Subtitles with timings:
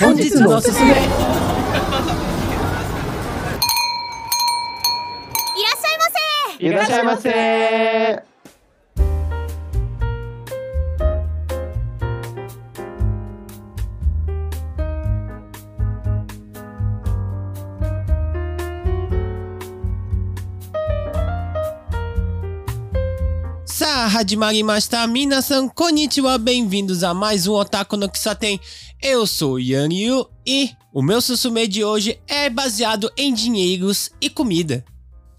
[0.00, 0.96] 本日のおすすめいらっ
[5.76, 6.06] しゃいま
[6.56, 8.28] せいらっしゃいませ
[23.64, 25.06] さあ、始まりました。
[25.06, 26.36] 皆さん、こんにちは。
[26.38, 28.58] Bem-vindos a mais um Otaku no Kisaten.
[29.05, 34.29] Eu sou Yan Yu e o meu sussume de hoje é baseado em dinheiros e
[34.29, 34.85] comida.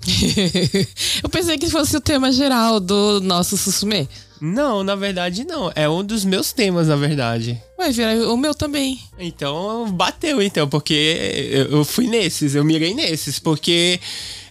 [1.24, 4.06] Eu pensei que fosse o tema geral do nosso Susume.
[4.38, 5.72] Não, na verdade não.
[5.74, 7.58] É um dos meus temas, na verdade.
[7.78, 9.00] Vai virar o meu também.
[9.18, 13.98] Então, bateu então, porque eu eu fui nesses, eu mirei nesses, porque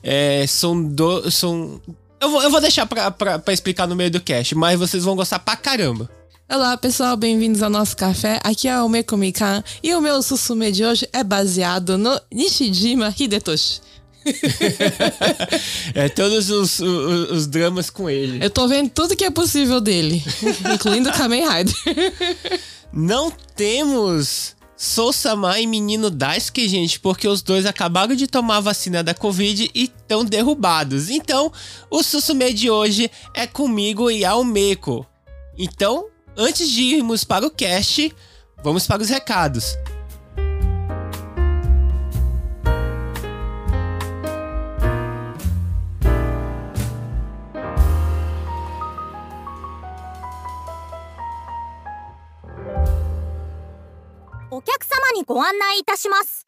[0.02, 1.80] é, são do, são
[2.20, 5.04] eu vou, eu vou deixar pra, pra, pra explicar no meio do cast, mas vocês
[5.04, 6.10] vão gostar pra caramba.
[6.54, 8.40] Olá, pessoal, bem-vindos ao nosso café.
[8.44, 13.82] Aqui é o Mekomi-kan e o meu Susume de hoje é baseado no Nishijima Hidetoshi.
[15.96, 18.46] É todos os, os, os dramas com ele.
[18.46, 20.24] Eu tô vendo tudo que é possível dele,
[20.76, 21.76] incluindo Kamen Rider.
[22.94, 29.04] Não temos Sousama e menino Daisuke, gente, porque os dois acabaram de tomar a vacina
[29.04, 31.10] da Covid e estão derrubados.
[31.10, 31.52] Então,
[31.90, 35.04] o Susume de hoje é comigo e ao Meiko.
[35.58, 38.15] Então, antes de irmos para o cast,
[38.63, 39.77] vamos para os recados.
[54.51, 56.45] お客様にご案内いたします。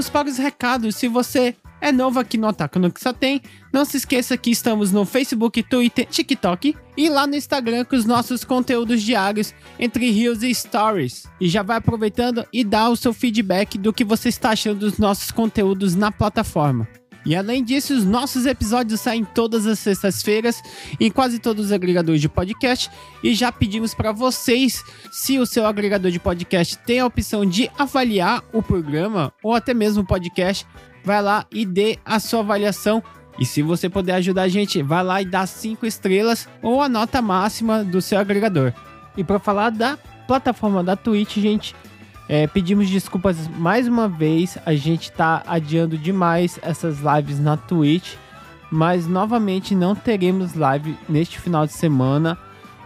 [0.00, 0.96] Vamos para os recados.
[0.96, 5.04] Se você é novo aqui no Otaku no Kisaten, não se esqueça que estamos no
[5.04, 10.54] Facebook, Twitter, TikTok e lá no Instagram com os nossos conteúdos diários entre Reels e
[10.54, 11.26] Stories.
[11.38, 14.96] E já vai aproveitando e dá o seu feedback do que você está achando dos
[14.96, 16.88] nossos conteúdos na plataforma.
[17.24, 20.62] E além disso, os nossos episódios saem todas as sextas-feiras
[20.98, 22.90] em quase todos os agregadores de podcast.
[23.22, 24.82] E já pedimos para vocês,
[25.12, 29.74] se o seu agregador de podcast tem a opção de avaliar o programa ou até
[29.74, 30.66] mesmo o podcast,
[31.04, 33.02] vai lá e dê a sua avaliação.
[33.38, 36.88] E se você puder ajudar a gente, vai lá e dá cinco estrelas ou a
[36.88, 38.72] nota máxima do seu agregador.
[39.16, 41.74] E para falar da plataforma da Twitch, gente,
[42.32, 44.56] é, pedimos desculpas mais uma vez.
[44.64, 48.14] A gente tá adiando demais essas lives na Twitch.
[48.70, 52.38] Mas novamente não teremos live neste final de semana.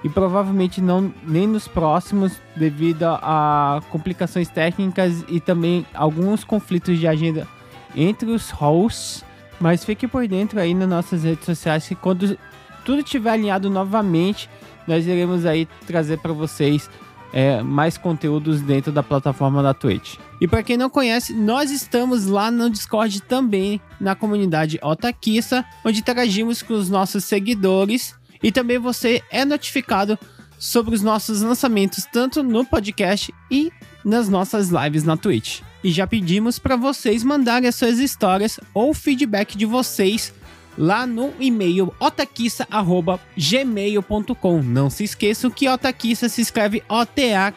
[0.03, 7.07] E provavelmente não nem nos próximos, devido a complicações técnicas e também alguns conflitos de
[7.07, 7.47] agenda
[7.95, 9.23] entre os hosts.
[9.61, 12.39] Mas fique por dentro aí nas nossas redes sociais que quando
[12.83, 14.49] tudo estiver alinhado novamente,
[14.89, 16.89] nós iremos aí trazer para vocês
[17.35, 20.19] é, mais conteúdos dentro da plataforma da Twitch.
[20.41, 25.99] E para quem não conhece, nós estamos lá no Discord também, na comunidade Otakissa, onde
[25.99, 30.17] interagimos com os nossos seguidores e também você é notificado
[30.57, 33.73] sobre os nossos lançamentos tanto no podcast e
[34.05, 35.61] nas nossas lives na Twitch.
[35.83, 40.33] E já pedimos para vocês mandarem as suas histórias ou feedback de vocês
[40.77, 44.63] lá no e-mail otakissa.gmail.com.
[44.63, 47.55] Não se esqueçam que Otakissa se escreve O-T-A-K-I-S-S-A.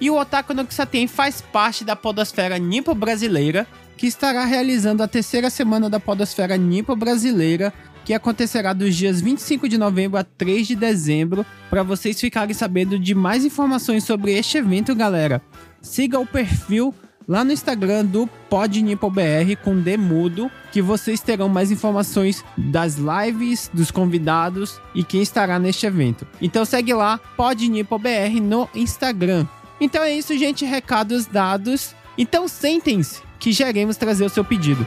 [0.00, 3.66] E o Otaku no Kisaten faz parte da podosfera nipo brasileira,
[3.96, 7.72] que estará realizando a terceira semana da podosfera nipo brasileira,
[8.04, 11.46] que acontecerá dos dias 25 de novembro a 3 de dezembro.
[11.70, 15.40] Para vocês ficarem sabendo de mais informações sobre este evento, galera,
[15.80, 16.94] siga o perfil
[17.28, 23.90] lá no Instagram do PodNipoBR com Demudo, que vocês terão mais informações das lives, dos
[23.90, 26.26] convidados e quem estará neste evento.
[26.40, 29.46] Então segue lá, PodNipoBR no Instagram.
[29.80, 31.94] Então é isso, gente, recados dados.
[32.16, 34.86] Então sentem-se que já iremos trazer o seu pedido.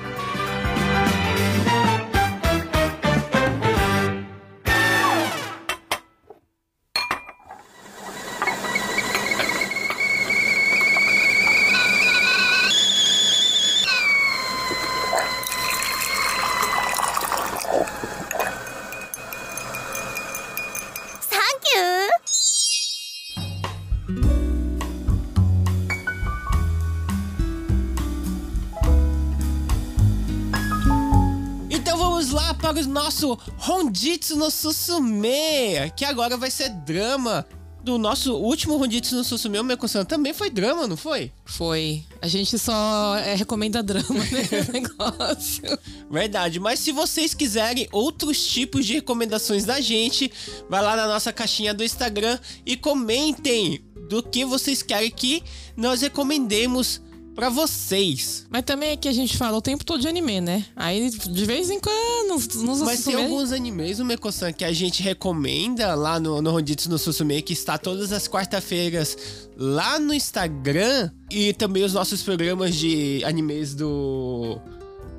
[32.74, 33.36] Para o nosso
[33.68, 37.44] Honjitsu no Susume, que agora vai ser drama.
[37.82, 41.32] do nosso último Ronditsu no Susume, Meko-san, também foi drama, não foi?
[41.46, 42.04] Foi.
[42.22, 45.64] A gente só é, recomenda drama nesse negócio.
[46.12, 50.32] Verdade, mas se vocês quiserem outros tipos de recomendações da gente,
[50.70, 55.42] vai lá na nossa caixinha do Instagram e comentem do que vocês querem que
[55.76, 57.02] nós recomendemos
[57.40, 58.46] pra vocês.
[58.50, 60.66] Mas também é que a gente fala o tempo todo de anime, né?
[60.76, 64.74] Aí, de vez em quando, nos, nos Mas tem alguns animes, o Meko-san, que a
[64.74, 69.18] gente recomenda lá no, no Ronditsu no Susume, que está todas as quarta-feiras
[69.56, 71.12] lá no Instagram.
[71.32, 74.60] E também os nossos programas de animes do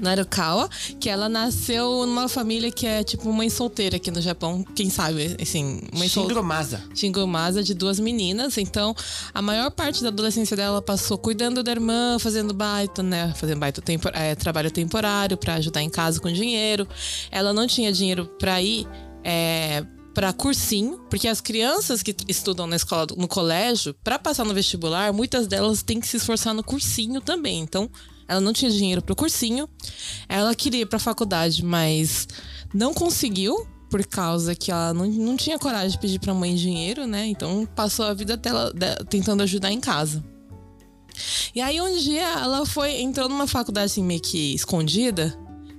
[0.00, 0.70] Narukawa,
[1.00, 5.36] que ela nasceu numa família que é tipo mãe solteira aqui no Japão, quem sabe,
[5.42, 6.08] assim, mãe.
[6.08, 6.82] Shingomasa.
[6.94, 8.94] Shingomasa de duas meninas, então
[9.34, 13.34] a maior parte da adolescência dela passou cuidando da irmã, fazendo baita, né?
[13.36, 16.86] Fazendo baita tempor é, trabalho temporário pra ajudar em casa com dinheiro.
[17.30, 18.86] Ela não tinha dinheiro pra ir
[19.30, 19.84] é,
[20.14, 25.12] para cursinho, porque as crianças que estudam na escola, no colégio, pra passar no vestibular,
[25.12, 27.60] muitas delas têm que se esforçar no cursinho também.
[27.60, 27.90] Então,
[28.26, 29.68] ela não tinha dinheiro pro cursinho.
[30.28, 32.26] Ela queria ir pra faculdade, mas
[32.72, 37.06] não conseguiu, por causa que ela não, não tinha coragem de pedir pra mãe dinheiro,
[37.06, 37.26] né?
[37.26, 40.24] Então passou a vida dela de- tentando ajudar em casa.
[41.54, 45.36] E aí um dia ela foi, entrou numa faculdade assim meio que escondida,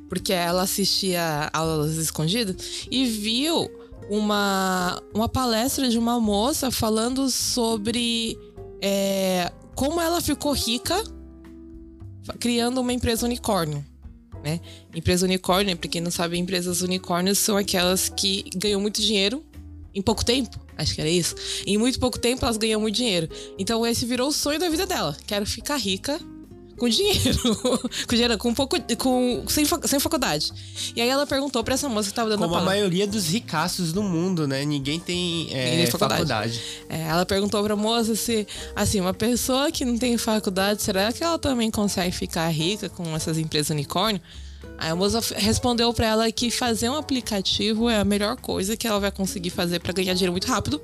[0.09, 3.69] porque ela assistia aulas escondidas, e viu
[4.09, 8.37] uma, uma palestra de uma moça falando sobre
[8.81, 11.01] é, como ela ficou rica
[12.39, 13.85] criando uma empresa unicórnio.
[14.43, 14.59] Né?
[14.95, 19.43] Empresa unicórnio, pra quem não sabe, empresas unicórnios são aquelas que ganham muito dinheiro
[19.93, 20.59] em pouco tempo.
[20.77, 21.35] Acho que era isso.
[21.65, 23.27] Em muito pouco tempo elas ganham muito dinheiro.
[23.57, 25.15] Então esse virou o sonho da vida dela.
[25.27, 26.19] Quero ficar rica
[26.79, 27.39] com dinheiro.
[28.07, 28.77] com dinheiro, com pouco.
[28.97, 30.51] Com, sem, sem faculdade.
[30.95, 33.27] E aí ela perguntou pra essa moça que tava dando Como a a maioria dos
[33.27, 34.65] ricaços do mundo, né?
[34.65, 36.21] Ninguém tem é, Ninguém tem faculdade.
[36.21, 36.61] faculdade.
[36.89, 41.23] É, ela perguntou pra moça se, assim, uma pessoa que não tem faculdade, será que
[41.23, 44.21] ela também consegue ficar rica com essas empresas unicórnio?
[44.77, 48.87] Aí a moça respondeu pra ela que fazer um aplicativo é a melhor coisa que
[48.87, 50.81] ela vai conseguir fazer pra ganhar dinheiro muito rápido.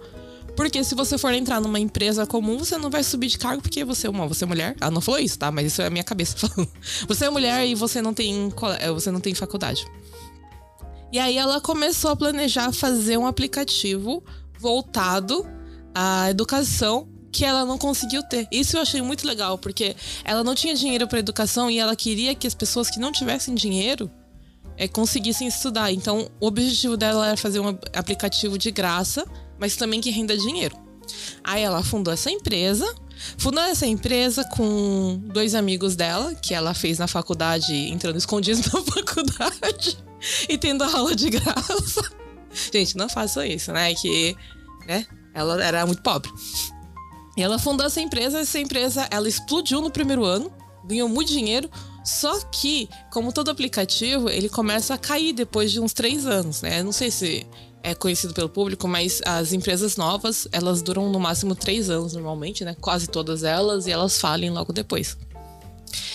[0.55, 3.83] Porque se você for entrar numa empresa comum, você não vai subir de cargo porque
[3.83, 4.75] você é uma, você é mulher.
[4.79, 5.51] Ela não falou isso, tá?
[5.51, 6.71] Mas isso é a minha cabeça falando.
[7.07, 9.85] Você é mulher e você não tem, eh, você não tem faculdade.
[11.11, 14.23] E aí ela começou a planejar fazer um aplicativo
[14.59, 15.45] voltado
[15.93, 18.47] à educação que ela não conseguiu ter.
[18.49, 22.33] Isso eu achei muito legal, porque ela não tinha dinheiro para educação e ela queria
[22.33, 24.09] que as pessoas que não tivessem dinheiro
[24.77, 25.91] é, conseguissem estudar.
[25.91, 29.25] Então, o objetivo dela era fazer um aplicativo de graça,
[29.59, 30.75] mas também que renda dinheiro.
[31.43, 32.93] Aí ela fundou essa empresa.
[33.37, 38.81] Fundou essa empresa com dois amigos dela, que ela fez na faculdade, entrando escondidos na
[38.81, 39.97] faculdade
[40.49, 42.11] e tendo aula de graça.
[42.73, 43.93] Gente, não façam isso, né?
[43.95, 44.35] Que,
[44.87, 45.05] né?
[45.33, 46.31] Ela era muito pobre.
[47.37, 50.51] E ela fundou essa empresa, essa empresa, ela explodiu no primeiro ano,
[50.85, 51.69] ganhou muito dinheiro,
[52.03, 56.81] só que, como todo aplicativo, ele começa a cair depois de uns três anos, né?
[56.81, 57.45] Não sei se
[57.85, 62.65] é conhecido pelo público, mas as empresas novas, elas duram no máximo três anos normalmente,
[62.65, 62.75] né?
[62.81, 65.17] Quase todas elas, e elas falem logo depois.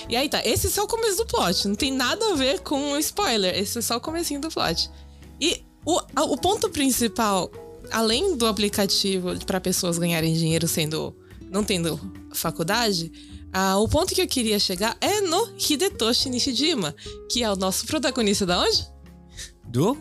[0.09, 2.61] E aí tá, esse é só o começo do plot, não tem nada a ver
[2.61, 4.91] com spoiler, esse é só o comecinho do plot.
[5.41, 5.99] E O,
[6.35, 7.50] o ponto principal,
[7.91, 11.17] além do aplicativo para pessoas ganharem dinheiro sendo
[11.50, 11.99] não tendo
[12.35, 13.11] faculdade,
[13.53, 16.95] ah, o ponto que eu queria chegar é no Hidetoshi Nishijima,
[17.31, 18.87] que é o nosso protagonista da onde?
[19.67, 19.97] Do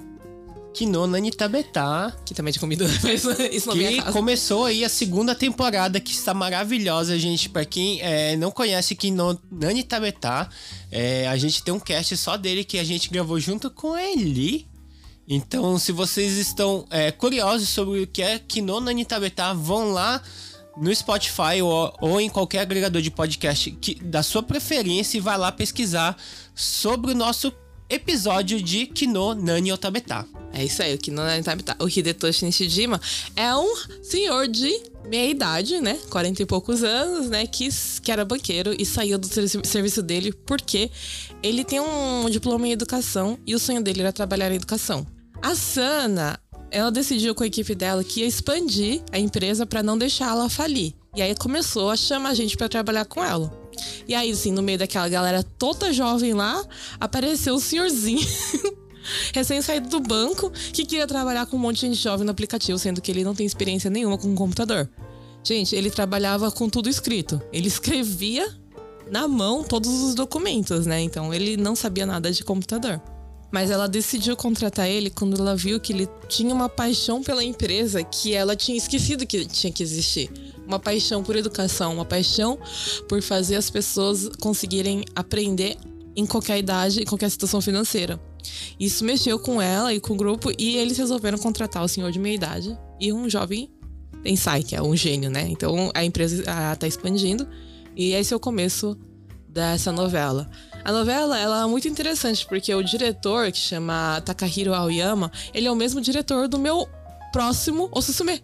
[0.73, 2.15] Kino Nanitabeta.
[2.25, 6.33] Que também é comida, mas isso não Que começou aí a segunda temporada, que está
[6.33, 7.49] maravilhosa, gente.
[7.49, 10.49] Pra quem é, não conhece Kino Nanitabeta,
[10.91, 14.67] é, a gente tem um cast só dele que a gente gravou junto com ele.
[15.27, 20.21] Então, se vocês estão é, curiosos sobre o que é Kino Nanitabeta, vão lá
[20.79, 25.37] no Spotify ou, ou em qualquer agregador de podcast que, da sua preferência e vai
[25.37, 26.17] lá pesquisar
[26.55, 27.51] sobre o nosso
[27.89, 30.25] episódio de Kino Nani Otabeta.
[30.53, 31.75] É isso aí, o não é Tabita.
[31.79, 32.99] O Hidetoshi Nishijima
[33.35, 34.71] é um senhor de
[35.07, 35.97] meia idade, né?
[36.09, 37.45] 40 e poucos anos, né?
[37.45, 37.69] Que,
[38.01, 40.89] que era banqueiro e saiu do ser- serviço dele porque
[41.43, 45.05] ele tem um diploma em educação e o sonho dele era trabalhar em educação.
[45.41, 46.39] A Sana,
[46.71, 50.49] ela decidiu com a equipe dela que ia expandir a empresa para não deixar ela
[50.49, 50.93] falir.
[51.15, 53.51] E aí começou a chamar a gente para trabalhar com ela.
[54.07, 56.63] E aí, assim, no meio daquela galera toda jovem lá,
[56.99, 58.25] apareceu o senhorzinho
[59.33, 63.01] recém-saído do banco que queria trabalhar com um monte de gente jovem no aplicativo, sendo
[63.01, 64.89] que ele não tem experiência nenhuma com computador.
[65.43, 67.41] Gente, ele trabalhava com tudo escrito.
[67.51, 68.47] Ele escrevia
[69.09, 71.01] na mão todos os documentos, né?
[71.01, 73.01] Então ele não sabia nada de computador.
[73.51, 78.03] Mas ela decidiu contratar ele quando ela viu que ele tinha uma paixão pela empresa
[78.03, 80.29] que ela tinha esquecido que tinha que existir.
[80.69, 82.59] Uma paixão por educação, uma paixão
[83.09, 85.75] por fazer as pessoas conseguirem aprender
[86.15, 88.19] em qualquer idade, em qualquer situação financeira.
[88.79, 92.19] Isso mexeu com ela e com o grupo e eles resolveram contratar o senhor de
[92.19, 93.67] meia idade e um jovem
[94.23, 95.47] Tensai, que é um gênio, né?
[95.49, 97.47] Então a empresa ah, tá expandindo
[97.95, 98.95] e esse é o começo
[99.47, 100.47] dessa novela.
[100.85, 105.71] A novela ela é muito interessante porque o diretor, que chama Takahiro Aoyama, ele é
[105.71, 106.87] o mesmo diretor do meu
[107.31, 108.41] próximo Osusume.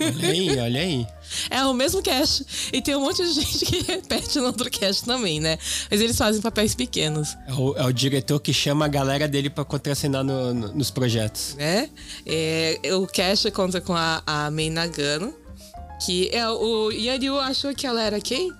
[0.00, 1.06] Olha aí, olha aí.
[1.50, 2.44] É o mesmo cast.
[2.72, 5.58] E tem um monte de gente que repete no outro cast também, né?
[5.90, 7.36] Mas eles fazem papéis pequenos.
[7.46, 10.90] É o, é o diretor que chama a galera dele pra contracenar no- no- nos
[10.90, 11.54] projetos.
[11.56, 11.88] né?
[12.26, 15.34] É, o Cash conta com a, a Mei Nagano,
[16.04, 18.50] que é o Yanryu achou que ela era quem?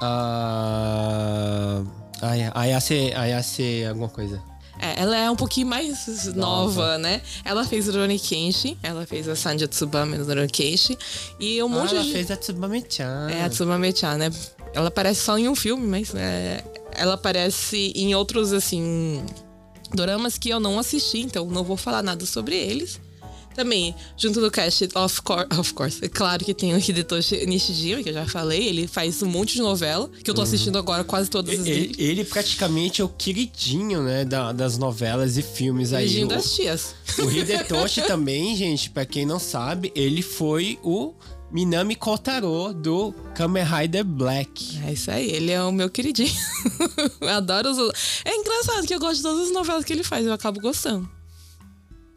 [0.00, 1.82] Ah.
[2.22, 4.42] Ai- Ayase, Ayase, alguma coisa.
[4.78, 7.22] É, ela é um pouquinho mais nova, né?
[7.44, 10.96] Ela fez Rurouni Kenshin, ela fez a Sanji Tsubame no Rurouni Kenshin
[11.38, 12.12] e um Ah, monte ela de...
[12.12, 13.28] fez a Tsubame-chan.
[13.30, 14.30] É, a Tsubame-chan, né?
[14.74, 19.24] Ela aparece só em um filme, mas é, ela aparece em outros, assim,
[19.94, 23.00] doramas que eu não assisti, então não vou falar nada sobre eles.
[23.54, 28.02] Também, junto do cast, of, cour- of course, é claro que tem o Hidetoshi Nishijima,
[28.02, 31.04] que eu já falei, ele faz um monte de novela, que eu tô assistindo agora
[31.04, 31.94] quase todas as Ele, dele.
[31.98, 36.04] ele praticamente é o queridinho, né, da- das novelas e filmes aí.
[36.04, 36.94] Beijinho O, das tias.
[37.18, 41.14] o Hidetoshi também, gente, pra quem não sabe, ele foi o
[41.52, 44.80] Minami Kotaro do Kamen Rider Black.
[44.84, 46.32] É isso aí, ele é o meu queridinho.
[47.20, 47.78] eu adoro os.
[48.24, 51.08] É engraçado que eu gosto de todas as novelas que ele faz, eu acabo gostando.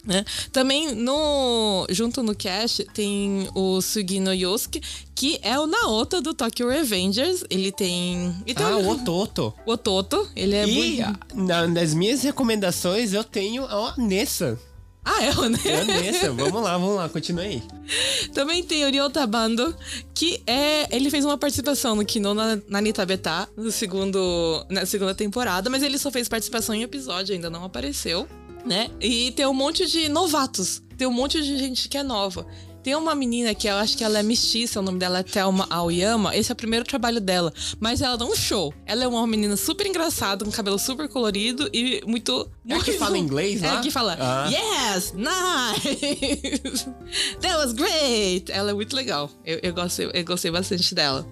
[0.07, 0.23] Né?
[0.53, 4.81] Também no junto no cast tem o Sugino Yosuke,
[5.13, 7.43] que é o Naoto do Tokyo Revengers.
[7.49, 8.33] Ele tem.
[8.45, 9.53] E tem Ah, o, Ototo.
[9.65, 10.73] o Ototo, ele é e
[11.05, 11.19] muito.
[11.35, 14.57] na- nas minhas recomendações eu tenho a Nessa.
[15.03, 15.57] Ah, é o A né?
[15.85, 16.31] Nessa.
[16.33, 17.61] vamos lá, vamos lá, continua aí.
[18.33, 19.75] Também tem o Ryota Bando,
[20.13, 20.93] que é.
[20.95, 25.83] Ele fez uma participação no Kino na, na Nitabeta, no segundo, na segunda temporada, mas
[25.83, 28.27] ele só fez participação em episódio, ainda não apareceu,
[28.65, 28.89] né?
[28.99, 30.81] E tem um monte de novatos.
[30.97, 32.45] Tem um monte de gente que é nova.
[32.83, 35.67] Tem uma menina que eu acho que ela é mestiça, o nome dela é Thelma
[35.69, 36.33] Aoyama.
[36.35, 37.53] Esse é o primeiro trabalho dela.
[37.81, 38.73] Mas ela dá um show.
[38.85, 42.49] Ela é uma menina super engraçada, com cabelo super colorido e muito.
[42.67, 43.79] É a que muito- fala inglês É lá?
[43.79, 44.49] a que fala, Ah.
[44.49, 46.85] yes, nice,
[47.41, 48.49] that was great.
[48.51, 49.29] Ela é muito legal.
[49.45, 51.27] Eu, eu, gostei, eu gostei bastante dela.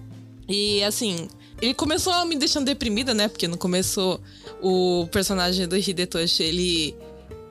[0.48, 1.28] E assim,
[1.60, 3.28] ele começou me deixando deprimida, né?
[3.28, 4.20] Porque no começo
[4.62, 6.96] o personagem do Hidetoshi, ele.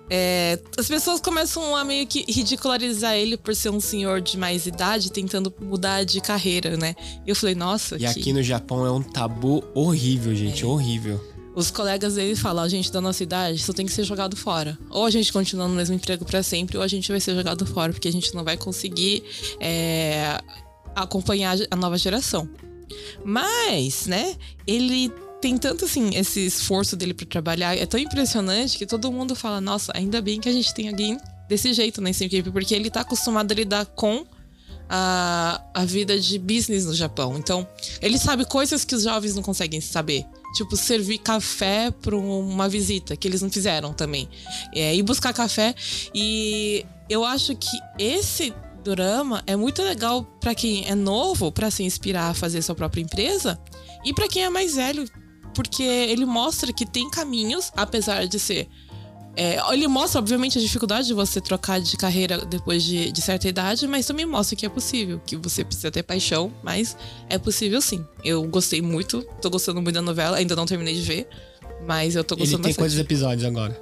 [0.10, 4.66] É, as pessoas começam a meio que ridicularizar ele por ser um senhor de mais
[4.66, 6.96] idade, tentando mudar de carreira, né?
[7.26, 8.06] Eu falei, nossa, E que...
[8.06, 10.66] aqui no Japão é um tabu horrível, gente, É.
[10.68, 11.20] horrível.
[11.56, 14.78] Os colegas dele falam, a gente da nossa idade só tem que ser jogado fora.
[14.90, 17.66] Ou a gente continua no mesmo emprego pra sempre, ou a gente vai ser jogado
[17.66, 19.24] fora, porque a gente não vai conseguir
[19.60, 20.38] é,
[20.94, 22.48] acompanhar a nova geração.
[23.24, 24.36] Mas, né,
[24.68, 25.12] ele
[25.46, 29.62] tem tanto assim, esse esforço dele pra trabalhar, é tão impressionante que todo mundo fala,
[29.62, 33.02] nossa, ainda bem que a gente tem alguém desse jeito nessa equipe, porque ele tá
[33.02, 34.26] acostumado a lidar com
[34.90, 37.38] a, a vida de business no Japão.
[37.38, 37.68] Então,
[38.02, 40.26] ele sabe coisas que os jovens não conseguem saber.
[40.56, 44.28] Tipo, servir café para uma visita, que eles não fizeram também.
[44.74, 45.76] É, ir buscar café.
[46.12, 48.52] E eu acho que esse
[48.84, 53.02] drama é muito legal para quem é novo, para se inspirar a fazer sua própria
[53.02, 53.60] empresa.
[54.04, 55.06] E para quem é mais velho,
[55.56, 58.70] porque ele mostra que tem caminhos, apesar de ser
[59.38, 63.48] é, ele mostra, obviamente, a dificuldade de você trocar de carreira depois de, de, certa
[63.50, 66.96] idade, mas também mostra que é possível, que você precisa ter paixão, mas
[67.30, 68.06] é possível sim.
[68.24, 71.28] Eu gostei muito, tô gostando muito da novela, ainda não terminei de ver,
[71.86, 72.78] mas eu tô gostando Ele tem bastante.
[72.78, 73.78] quantos episódios agora?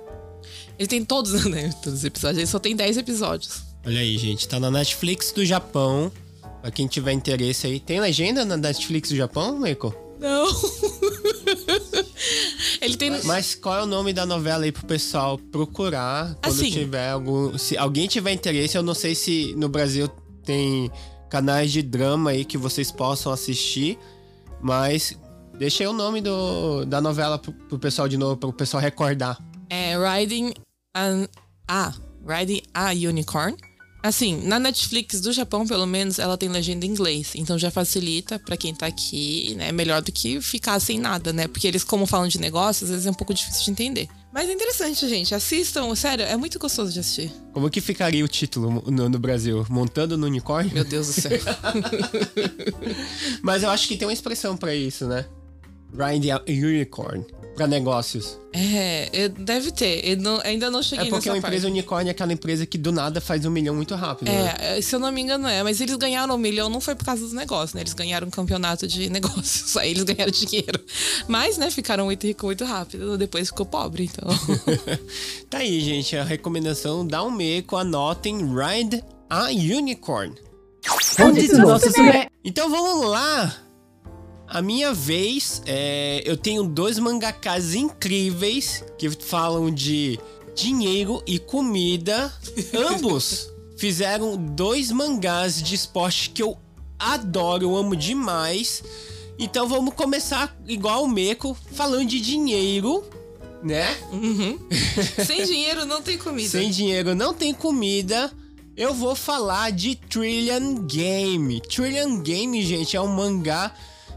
[0.79, 1.71] Ele tem todos, né?
[1.83, 3.61] Todos os episódios, ele só tem 10 episódios.
[3.85, 6.11] Olha aí, gente, tá na Netflix do Japão.
[6.61, 7.77] Pra quem tiver interesse aí.
[7.77, 9.93] Tem legenda na Netflix do Japão, Meiko?
[10.23, 10.47] Não.
[12.81, 13.11] Ele tem.
[13.25, 16.71] Mas qual é o nome da novela aí pro pessoal procurar quando Assim.
[16.71, 17.57] tiver algum.
[17.57, 20.07] Se alguém tiver interesse, eu não sei se no Brasil
[20.45, 20.89] tem
[21.29, 23.99] canais de drama aí que vocês possam assistir,
[24.61, 25.19] mas
[25.59, 29.37] deixei o nome do, da novela pro, pro pessoal de novo, pro pessoal recordar.
[29.69, 30.53] É Riding
[30.95, 31.27] an...
[31.67, 31.91] a
[32.25, 33.57] Riding a Unicorn.
[34.03, 37.31] Assim, na Netflix do Japão, pelo menos, ela tem legenda em inglês.
[37.35, 39.71] Então já facilita pra quem tá aqui, né?
[39.71, 41.47] Melhor do que ficar sem nada, né?
[41.47, 44.09] Porque eles, como falam de negócios, às vezes é um pouco difícil de entender.
[44.33, 45.33] Mas é interessante, gente.
[45.33, 47.31] Assistam, sério, é muito gostoso de assistir.
[47.53, 49.65] Como que ficaria o título no, no Brasil?
[49.69, 50.73] Montando no unicórnio?
[50.73, 51.31] Meu Deus do céu.
[53.41, 55.25] Mas eu acho que tem uma expressão pra isso, né?
[55.97, 58.37] Riding a Unicorn para negócios?
[58.51, 60.15] É, deve ter.
[60.17, 62.65] Não, ainda não cheguei nessa É porque nessa é uma empresa unicórnio é aquela empresa
[62.65, 64.27] que do nada faz um milhão muito rápido.
[64.27, 64.55] É, né?
[64.59, 65.63] É, se eu não me engano é.
[65.63, 67.81] Mas eles ganharam um milhão não foi por causa dos negócios, né?
[67.81, 69.75] Eles ganharam um campeonato de negócios.
[69.77, 70.79] Aí eles ganharam dinheiro.
[71.27, 73.17] Mas, né, ficaram muito ricos muito rápido.
[73.17, 74.29] Depois ficou pobre, então.
[75.49, 76.15] tá aí, gente.
[76.15, 77.75] A recomendação dá um meco.
[77.75, 80.35] Anotem Ride a Unicorn.
[82.43, 83.55] Então vamos lá!
[84.53, 90.19] A minha vez, é, eu tenho dois mangakas incríveis que falam de
[90.53, 92.31] dinheiro e comida.
[92.71, 96.55] Ambos fizeram dois mangás de esporte que eu
[96.99, 98.83] adoro, eu amo demais.
[99.39, 103.03] Então vamos começar igual o Meco, falando de dinheiro,
[103.63, 103.87] né?
[105.25, 106.49] Sem dinheiro não tem comida.
[106.49, 108.31] Sem dinheiro não tem comida.
[108.77, 111.59] Eu vou falar de Trillion Game.
[111.61, 113.73] Trillion Game, gente, é um mangá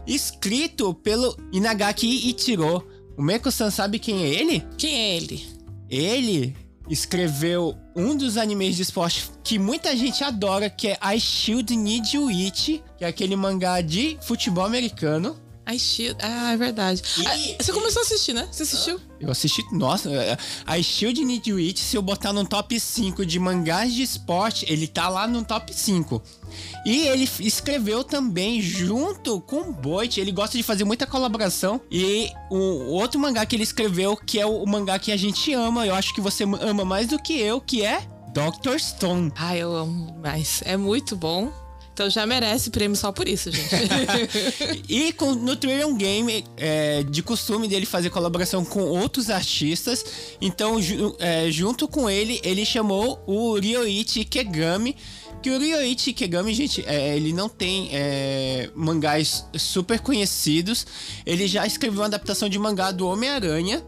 [0.07, 2.87] escrito pelo Inagaki Ichiro.
[3.17, 4.63] O Meko-san sabe quem é ele?
[4.77, 5.45] Quem é ele?
[5.89, 6.55] Ele
[6.89, 12.15] escreveu um dos animes de esporte que muita gente adora, que é I Shield Need
[12.15, 15.37] You It, que é aquele mangá de futebol americano.
[15.69, 16.17] I Shield.
[16.21, 17.01] Ah, é verdade.
[17.17, 18.47] E- Ah, você começou a assistir, né?
[18.51, 18.99] Você assistiu?
[19.19, 23.93] Eu assisti, nossa, é, a Shield It, se eu botar no top 5 de mangás
[23.93, 26.21] de esporte, ele tá lá no top 5.
[26.85, 31.81] E ele escreveu também junto com o Boit, ele gosta de fazer muita colaboração.
[31.91, 35.51] E o outro mangá que ele escreveu, que é o, o mangá que a gente
[35.53, 38.01] ama, eu acho que você ama mais do que eu, que é
[38.33, 38.77] Dr.
[38.79, 39.31] Stone.
[39.35, 40.61] Ah, eu amo demais.
[40.63, 41.51] É muito bom.
[41.97, 43.73] Então já merece prêmio só por isso, gente.
[44.87, 50.05] E com, no Trillion Game, é, de costume dele fazer colaboração com outros artistas.
[50.39, 54.95] Então, ju- é, junto com ele, ele chamou o Ryoichi Ikegami.
[55.41, 60.85] Que o Ryoichi Ikegami, gente, é, ele não tem é, mangás super conhecidos.
[61.25, 63.83] Ele já escreveu uma adaptação de mangá do Homem-Aranha.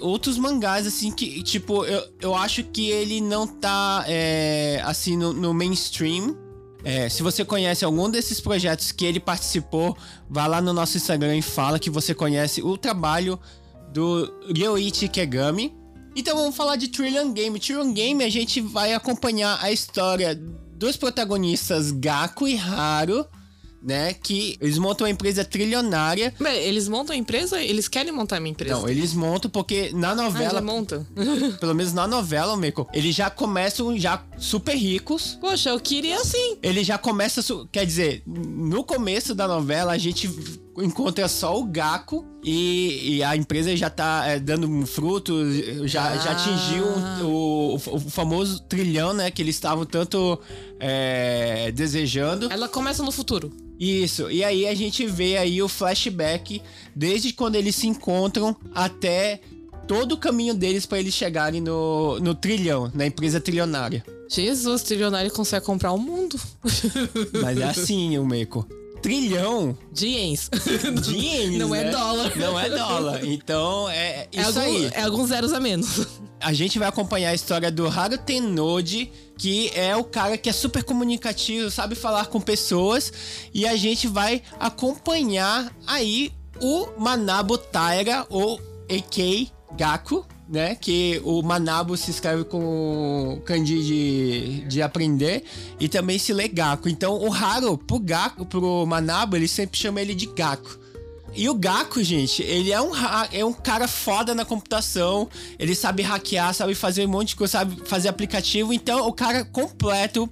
[0.00, 5.34] Outros mangás, assim, que, tipo, eu, eu acho que ele não tá, é, assim, no,
[5.34, 6.34] no mainstream.
[6.84, 9.96] É, se você conhece algum desses projetos que ele participou,
[10.28, 13.38] vá lá no nosso Instagram e fala que você conhece o trabalho
[13.92, 15.74] do Ryoichi Kegami.
[16.16, 17.58] Então vamos falar de Trillion Game.
[17.60, 23.26] Trillion Game a gente vai acompanhar a história dos protagonistas Gaku e Haru,
[23.82, 24.14] né?
[24.14, 26.34] Que eles montam uma empresa trilionária.
[26.40, 27.60] Bem, eles montam a empresa?
[27.62, 28.74] Eles querem montar uma empresa?
[28.74, 31.06] Não, eles montam porque na ah, novela, já montam.
[31.60, 35.38] pelo menos na novela, Meiko, eles já começam já super ricos.
[35.40, 36.58] Poxa, eu queria assim.
[36.62, 37.42] ele já começa.
[37.42, 40.28] su- Quer dizer, no começo da novela, a gente
[40.78, 45.56] encontra só o Gaku e, e a empresa já tá é, dando frutos,
[45.90, 46.32] já, já Ah.
[46.32, 46.84] atingiu
[47.26, 49.30] o, o famoso trilhão, né?
[49.30, 50.38] Que eles estavam tanto
[50.78, 52.50] é, desejando.
[52.50, 53.52] Ela começa no futuro.
[53.78, 56.60] Isso, e aí a gente vê aí o flashback
[56.94, 59.40] desde quando eles se encontram até
[59.88, 64.04] todo o caminho deles para eles chegarem no, no trilhão, na empresa trilionária.
[64.28, 66.38] Jesus, trilionário consegue comprar o mundo.
[67.42, 68.68] Mas é assim, o Meiko.
[69.02, 70.48] Trilhão De ienes.
[71.02, 71.90] de ienes, Não é né?
[71.90, 72.36] dólar.
[72.36, 73.24] Não é dólar.
[73.24, 74.90] Então, é É, isso algum- aí.
[74.94, 76.06] é alguns zeros a menos.
[76.40, 80.52] A gente vai acompanhar a história do Haru Tennoji, que é o cara que é
[80.52, 83.12] super comunicativo, sabe falar com pessoas.
[83.52, 88.60] E a gente vai acompanhar aí o Manabo Taira, ou
[88.90, 90.74] AK Gaku, né?
[90.74, 95.44] Que o Manabo se escreve com kanji de, de aprender
[95.78, 96.88] e também se lê Gaku.
[96.88, 100.78] Então o Haru, pro, Gaku, pro Manabo, ele sempre chama ele de Gaku.
[101.32, 102.90] E o Gaku, gente, ele é um,
[103.32, 105.28] é um cara foda na computação.
[105.58, 108.72] Ele sabe hackear, sabe fazer um monte de coisa, sabe fazer aplicativo.
[108.72, 110.28] Então, o cara completo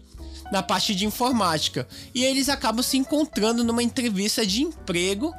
[0.50, 1.86] na parte de informática.
[2.12, 5.32] E eles acabam se encontrando numa entrevista de emprego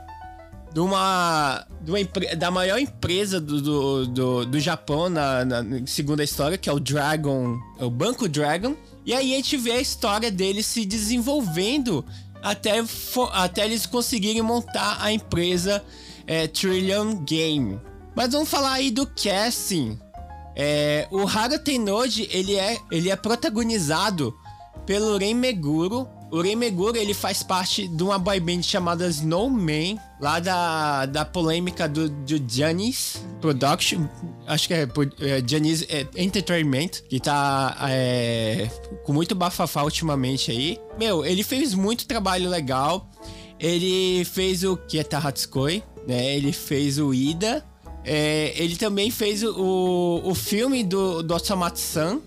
[0.73, 1.99] de uma, de uma
[2.37, 6.73] da maior empresa do, do, do, do Japão, na, na- segundo a história, que é
[6.73, 8.75] o Dragon, é o Banco Dragon.
[9.05, 12.05] E aí a gente vê a história deles se desenvolvendo
[12.43, 12.83] até,
[13.33, 15.83] até eles conseguirem montar a empresa
[16.27, 17.79] é, Trillion Game.
[18.15, 19.97] Mas vamos falar aí do casting.
[20.55, 24.35] É, o Haru Tennoji, ele é, ele é protagonizado
[24.85, 26.07] pelo Ren Meguro.
[26.31, 31.25] O Ren Meguro, ele faz parte de uma boy band chamada Snowman, lá da, da
[31.25, 34.07] polêmica do, do Janis Production,
[34.45, 34.87] acho que é,
[35.21, 38.69] é Janis é, Entertainment, que tá é,
[39.03, 40.77] com muito bafafá ultimamente aí.
[40.99, 43.09] Meu, ele fez muito trabalho legal.
[43.59, 46.35] Ele fez o Kieta Hatsukoi, né?
[46.35, 47.65] Ele fez o Ida.
[48.05, 52.21] É, ele também fez o, o filme do, do Osamatsu-san,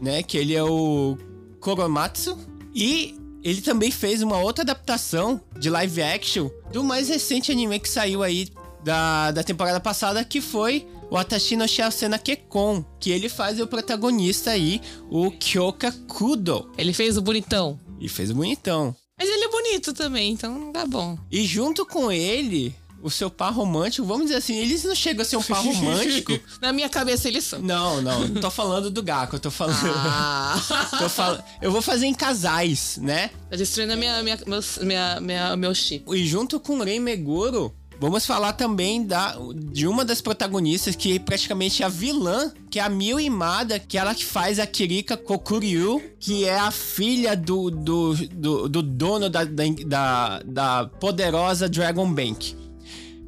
[0.00, 0.22] né?
[0.22, 1.16] Que ele é o
[1.60, 2.36] Koromatsu.
[2.74, 7.88] E ele também fez uma outra adaptação de live action do mais recente anime que
[7.88, 8.48] saiu aí
[8.82, 13.66] da, da temporada passada, que foi o Atashi no Shiasena Kekon, que ele faz o
[13.66, 14.80] protagonista aí,
[15.10, 16.70] o Kyoka Kudo.
[16.76, 17.78] Ele fez o bonitão.
[18.00, 18.96] E fez o bonitão.
[19.18, 21.16] Mas ele é bonito também, então tá bom.
[21.30, 25.24] E junto com ele, o seu par romântico, vamos dizer assim, eles não chegam a
[25.26, 26.40] ser um par romântico.
[26.60, 27.60] Na minha cabeça eles são.
[27.60, 29.92] Não, não, não tô falando do Gaku, eu tô falando.
[29.94, 30.58] Ah,
[30.98, 33.30] tô falando eu vou fazer em casais, né?
[33.50, 34.38] tá destruindo a minha, minha,
[34.80, 36.04] minha, minha, meu chip.
[36.16, 41.16] E junto com o Rei Meguro, vamos falar também da, de uma das protagonistas, que
[41.16, 44.66] é praticamente a vilã, que é a Miu Imada, que é ela que faz a
[44.66, 51.68] Kirika Kokuryu, que é a filha do, do, do, do dono da, da, da poderosa
[51.68, 52.63] Dragon Bank.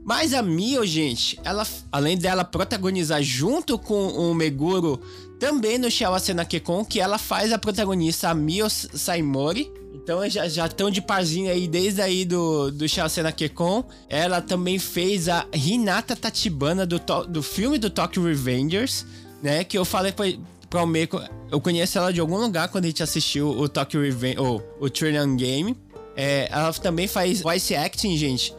[0.07, 5.01] Mas a Mio, gente, ela, além dela protagonizar junto com o Meguro,
[5.37, 9.69] também no Shawasena Kekon, que ela faz a protagonista, a Mio Saimori.
[9.93, 13.83] Então já estão de parzinho aí desde aí do, do Shawasena Kekon.
[14.09, 19.05] Ela também fez a Hinata Tachibana do, do filme do Tokyo Revengers,
[19.43, 19.65] né?
[19.65, 20.27] Que eu falei pra,
[20.71, 24.03] pra o Meiko, eu conheço ela de algum lugar quando a gente assistiu o Tokyo
[24.03, 25.77] Revenge, ou o Trillion Game.
[26.15, 28.55] É, ela também faz voice acting, gente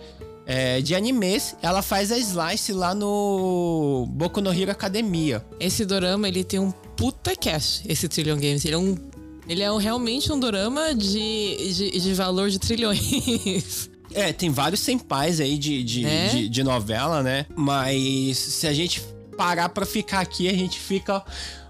[0.48, 5.46] é, de animes, ela faz a Slice lá no Boku no Hero Academia.
[5.60, 8.64] Esse dorama, ele tem um puta cast, esse Trillion Games.
[8.66, 8.96] Ele é um.
[9.48, 13.90] Ele é um- realmente um dorama de, de, de valor de trilhões.
[14.14, 16.30] É, tem vários senpais aí de, de, Né?
[16.30, 17.46] de, de novela, né?
[17.54, 19.02] Mas se a gente
[19.36, 21.24] parar pra ficar aqui, a gente fica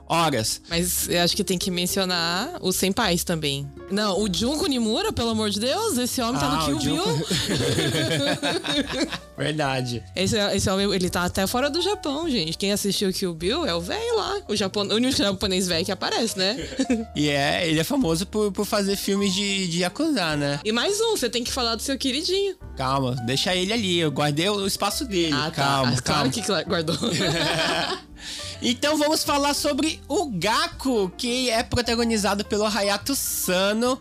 [0.08, 0.62] horas.
[0.70, 3.68] Mas eu acho que tem que mencionar os senpais também.
[3.92, 6.80] Não, o Junko Nimura, pelo amor de Deus, esse homem tá Ah, no Kill o
[6.80, 7.06] Bill.
[7.06, 7.28] Junko-
[9.38, 10.04] Verdade.
[10.16, 12.58] Esse, esse homem, ele tá até fora do Japão, gente.
[12.58, 14.42] Quem assistiu Kill Bill é o velho lá.
[14.48, 16.58] O, Japão, o único japonês velho que aparece, né?
[17.16, 20.60] E é, ele é famoso por, por fazer filmes de, de Yakuza, né?
[20.64, 22.56] e mais um, você tem que falar do seu queridinho.
[22.76, 24.00] Calma, deixa ele ali.
[24.00, 25.34] Eu guardei o espaço dele.
[25.34, 25.52] Ah, tá.
[25.52, 26.32] calma, Ah, calma.
[26.32, 26.98] Claro que guardou.
[28.62, 34.00] Então vamos falar sobre o Gaku, que é protagonizado pelo Hayato Sano.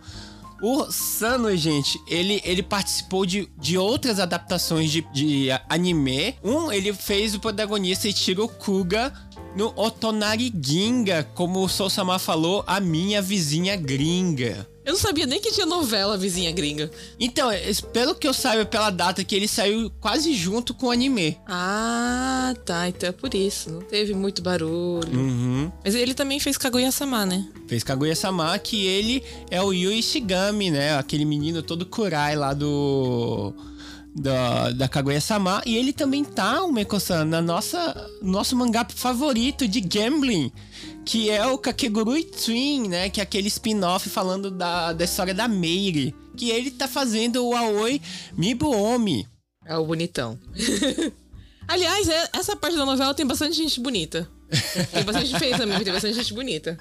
[0.62, 6.34] O Sano, gente, ele, ele participou de, de outras adaptações de, de anime.
[6.42, 9.12] Um, ele fez o protagonista Ichiro Kuga
[9.54, 14.66] no Otonari Ginga, como o Sousama falou, a minha vizinha gringa.
[14.86, 16.88] Eu não sabia nem que tinha novela vizinha gringa.
[17.18, 20.90] Então, es- pelo que eu saiba pela data que ele saiu quase junto com o
[20.92, 21.36] anime.
[21.46, 22.88] Ah, tá.
[22.88, 23.68] Então é por isso.
[23.68, 25.18] Não teve muito barulho.
[25.18, 25.72] Uhum.
[25.84, 27.44] Mas ele também fez Kaguya-sama, né?
[27.66, 30.96] Fez Kaguya-sama, que ele é o Yui Shigami, né?
[30.96, 33.52] Aquele menino todo kurai lá do...
[34.14, 35.62] Da, da Kaguya-sama.
[35.66, 38.08] E ele também tá, o Meko-san, na nossa...
[38.22, 40.50] Nosso mangá favorito de gambling.
[41.06, 43.08] Que é o Kakegurui Twin, né?
[43.08, 46.12] Que é aquele spin-off falando da, da história da Meire.
[46.36, 48.02] Que ele tá fazendo o Aoi
[48.36, 49.26] Mibuomi.
[49.64, 50.38] É o bonitão.
[51.68, 54.28] Aliás, é- essa parte da novela tem bastante gente bonita.
[54.92, 56.78] Tem bastante feia também, tem bastante gente bonita.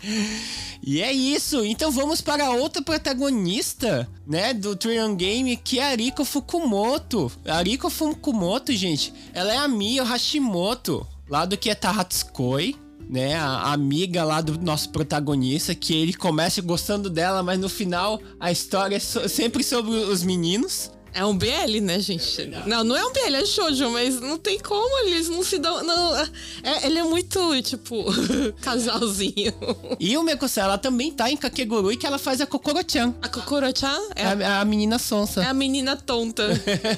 [0.83, 1.63] E é isso.
[1.65, 7.31] Então vamos para outra protagonista, né, do Trion Game, que é a Riko Fukumoto.
[7.45, 12.75] A Riko Fukumoto, gente, ela é a Mio Hashimoto, lá do Kieta Hatsukoi.
[13.08, 18.20] Né, a amiga lá do nosso protagonista, que ele começa gostando dela, mas no final
[18.39, 20.89] a história é so- sempre sobre os meninos.
[21.13, 22.46] É um BL, né, gente?
[22.68, 25.82] Não, não é um BL, é shoujo, mas não tem como, eles não se dão...
[25.82, 28.04] Não, é- ele é muito, tipo,
[28.60, 29.54] casalzinho.
[29.98, 33.98] E o Mekosei, ela também tá em Kakegurui, que ela faz a Kokoro-chan, A Kokoro-chan
[34.13, 35.41] é a a, a menina sonsa.
[35.41, 36.50] É a menina tonta.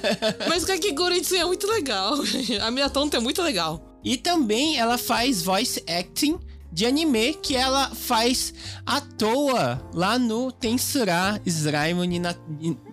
[0.50, 2.15] Mas o Kakiguri é muito legal.
[2.62, 3.87] A menina tonta é muito legal.
[4.03, 6.39] E também ela faz voice acting
[6.71, 8.53] de anime que ela faz
[8.86, 12.38] à toa lá no Tensura Slime Nina,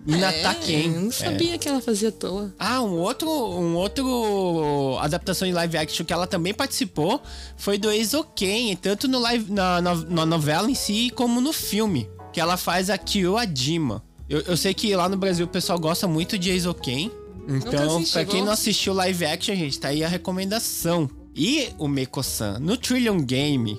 [0.05, 0.75] Ninataken.
[0.75, 2.53] É, eu não sabia que ela fazia à toa.
[2.57, 7.21] Ah, um outro, um outro adaptação de live action que ela também participou
[7.57, 12.09] foi do Eizoken, tanto no live, na, na, na novela em si como no filme,
[12.33, 14.03] que ela faz a Kyo Adima.
[14.27, 17.11] Eu, eu sei que lá no Brasil o pessoal gosta muito de Eizoken.
[17.47, 21.09] Então, pra quem não assistiu live action, gente, tá aí a recomendação.
[21.35, 23.77] E o Meko-san, no Trillion Game,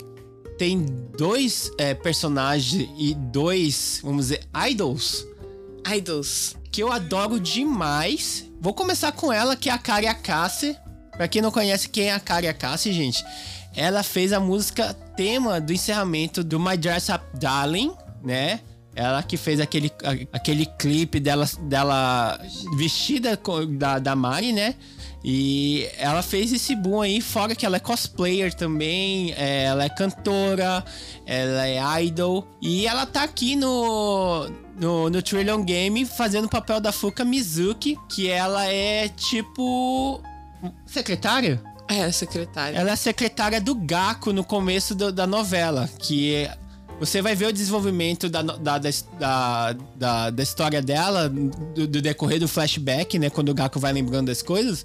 [0.59, 0.85] tem
[1.17, 5.27] dois é, personagens e dois, vamos dizer, idols
[5.95, 6.57] Idols.
[6.71, 8.45] que eu adoro demais.
[8.61, 10.77] Vou começar com ela, que é a Kari Akase.
[11.13, 13.25] Pra quem não conhece quem é a Kari Akase, gente,
[13.75, 18.61] ela fez a música tema do encerramento do My Dress Up Darling, né?
[18.97, 19.93] Ela que fez aquele,
[20.33, 22.41] aquele clipe dela, dela
[22.79, 23.39] vestida
[23.79, 24.75] da, da Mari, né?
[25.23, 29.89] E ela fez esse boom aí, fora que ela é cosplayer também, é, ela é
[29.89, 30.83] cantora,
[31.27, 32.47] ela é idol.
[32.63, 37.99] E ela tá aqui no, no, no Trillion Game fazendo o papel da Fuka Mizuki,
[38.09, 40.23] que ela é tipo.
[40.87, 41.61] secretária?
[41.89, 42.79] É, secretária.
[42.79, 46.57] Ela é a secretária do Gaku no começo do- da novela, que é-
[46.99, 52.39] você vai ver o desenvolvimento da, da, da, da, da- história dela, do, do decorrer
[52.41, 53.29] do flashback, né?
[53.31, 54.85] Quando o Gaku vai lembrando das coisas.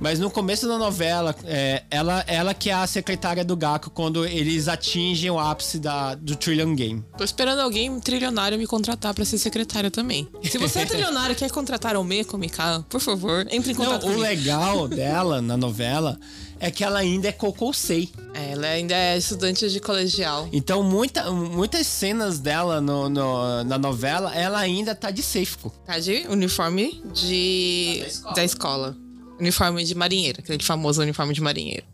[0.00, 4.24] Mas no começo da novela, é, ela, ela que é a secretária do Gaku quando
[4.26, 7.04] eles atingem o ápice da, do Trillion Game.
[7.16, 10.26] Tô esperando alguém trilionário me contratar pra ser secretária também.
[10.42, 13.84] Se você é trilionário e quer contratar o Meiko Mika, por favor, entre em Não,
[13.84, 14.22] contato o comigo.
[14.22, 16.18] legal dela na novela
[16.62, 18.08] é que ela ainda é Kokosei.
[18.32, 20.48] É, ela ainda é estudante de colegial.
[20.52, 25.70] Então, muita, muitas cenas dela no, no- na novela, ela ainda tá de Seifco.
[25.84, 27.98] Tá de uniforme de...
[28.00, 28.34] Da escola.
[28.36, 28.96] da escola.
[29.40, 31.84] Uniforme de marinheiro, aquele famoso uniforme de marinheiro.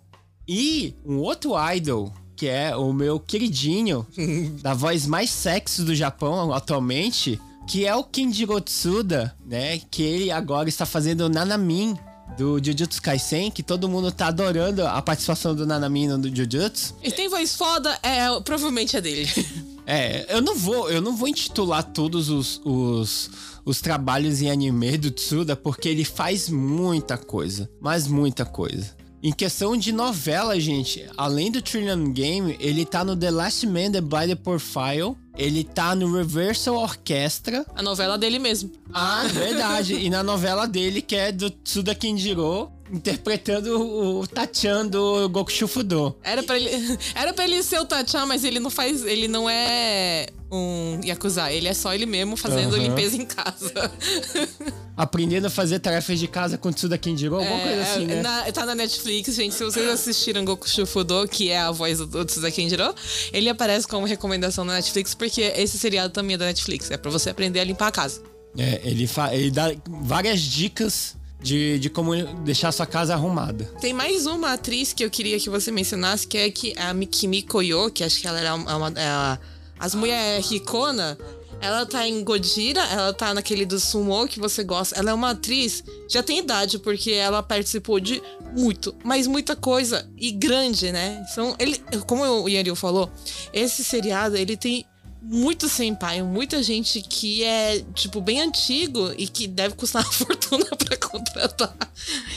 [0.46, 4.07] E um outro idol, que é o meu queridinho,
[4.61, 9.81] da voz mais sexy do Japão atualmente, que é o Kenjiro Tsuda, né?
[9.90, 11.96] Que ele agora está fazendo o Nanamin
[12.36, 16.94] do Jujutsu Kaisen, que todo mundo tá adorando a participação do Nanamin no Jujutsu.
[17.02, 19.28] E tem voz foda, é, provavelmente é dele.
[19.90, 23.30] É, eu não vou, eu não vou intitular todos os, os,
[23.64, 28.94] os trabalhos em anime do Tsuda, porque ele faz muita coisa, mas muita coisa.
[29.22, 33.90] Em questão de novela, gente, além do Trillion Game, ele tá no The Last Man,
[33.90, 37.64] The Blind Profile, ele tá no Reversal Orchestra.
[37.74, 38.72] A novela dele mesmo.
[38.92, 39.94] Ah, verdade.
[39.94, 43.81] e na novela dele, que é do Tsuda Kenjiro, interpretando
[44.20, 46.16] o Tachan do Goku Shufudo.
[46.22, 46.70] Era pra ele,
[47.14, 51.53] era pra ele ser o Tachan, mas ele não faz, ele não é um Yakuza,
[51.53, 52.83] ele é só ele mesmo fazendo Aham.
[52.85, 53.72] limpeza em casa.
[54.96, 58.22] Aprendendo a fazer tarefas de casa com Tsuda Kenjiro, alguma coisa assim, né?
[58.22, 59.55] na- tá na Netflix, gente.
[59.55, 62.92] Se vocês assistiram Goku Shufudo, que é a voz do, do Tsuda Kenjiro,
[63.33, 66.90] ele aparece como recomendação na Netflix, porque esse seriado também é da Netflix.
[66.90, 68.22] É pra você aprender a limpar a casa.
[68.57, 73.64] É, ele, fa- ele dá várias dicas de, de como deixar sua casa arrumada.
[73.81, 77.42] Tem mais uma atriz que eu queria que você mencionasse, que é que a Mikimi
[77.42, 79.38] Koyo, que acho que ela era uma, uma- é
[79.79, 81.16] as mulheres ricona.
[81.61, 84.96] Ela tá em Godira, ela tá naquele do Sumo que você gosta.
[84.96, 88.22] Ela é uma atriz, já tem idade, porque ela participou de
[88.57, 90.09] muito, mas muita coisa.
[90.16, 91.24] E grande, né?
[91.35, 93.11] São, ele, como o Yanil falou,
[93.53, 94.87] esse seriado, ele tem
[95.20, 100.64] muito senpai, muita gente que é, tipo, bem antigo e que deve custar uma fortuna
[100.64, 101.74] pra contratar.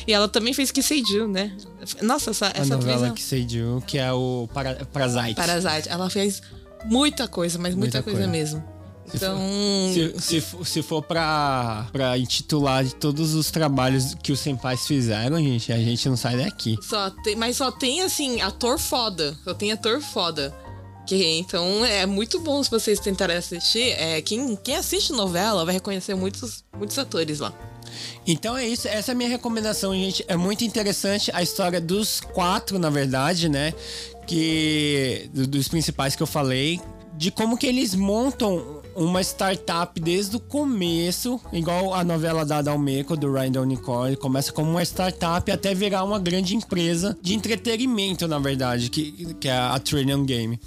[0.07, 1.55] E ela também fez Kiseiju, né?
[2.01, 3.11] Nossa, essa, A essa novela é...
[3.11, 5.35] que sei de um, que é o para, Parasite.
[5.35, 5.89] Parasite.
[5.89, 6.41] Ela fez
[6.85, 8.31] muita coisa, mas muita, Muita coisa, coisa.
[8.31, 8.63] mesmo.
[9.07, 9.37] Se Então,
[9.93, 14.85] Se, se, for- se for pra, pra intitular de todos os trabalhos que os senpais
[14.87, 16.77] fizeram, gente, a gente não sai daqui.
[16.81, 19.37] só tem, mas só tem, assim, ator foda.
[19.43, 20.55] Só tem ator foda.
[21.05, 23.91] Que, então é muito bom se vocês tentarem assistir.
[23.97, 27.53] É, quem, quem assiste novela vai reconhecer muitos, muitos atores lá.
[28.25, 30.23] Então é isso, essa é a minha recomendação, gente.
[30.27, 33.73] É muito interessante a história dos quatro, na verdade, né?
[34.27, 35.29] Que.
[35.33, 36.79] Dos principais que eu falei.
[37.17, 43.15] De como que eles montam uma startup desde o começo, igual a novela da Dalmeco,
[43.15, 48.39] do Ryan Nicole, começa como uma startup até virar uma grande empresa de entretenimento, na
[48.39, 50.59] verdade, que, que é a Trillion Game.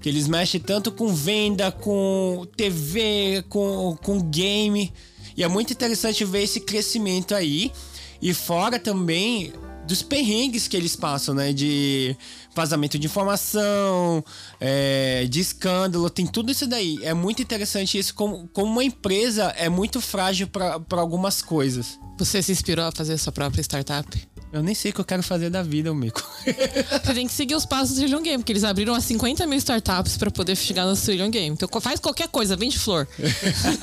[0.00, 4.92] Que eles mexem tanto com venda, com TV, com, com game.
[5.36, 7.72] E é muito interessante ver esse crescimento aí.
[8.20, 9.52] E fora também
[9.86, 11.52] dos perrengues que eles passam, né?
[11.52, 12.16] De
[12.54, 14.24] vazamento de informação,
[14.60, 16.98] é, de escândalo, tem tudo isso daí.
[17.02, 21.98] É muito interessante isso, como, como uma empresa é muito frágil para algumas coisas.
[22.18, 24.35] Você se inspirou a fazer sua própria startup?
[24.56, 26.22] Eu nem sei o que eu quero fazer da vida, Mico.
[27.04, 29.58] Você tem que seguir os passos do Trillion Game, porque eles abriram as 50 mil
[29.58, 31.54] startups para poder chegar no Trillion Game.
[31.54, 33.06] Então faz qualquer coisa, vende flor.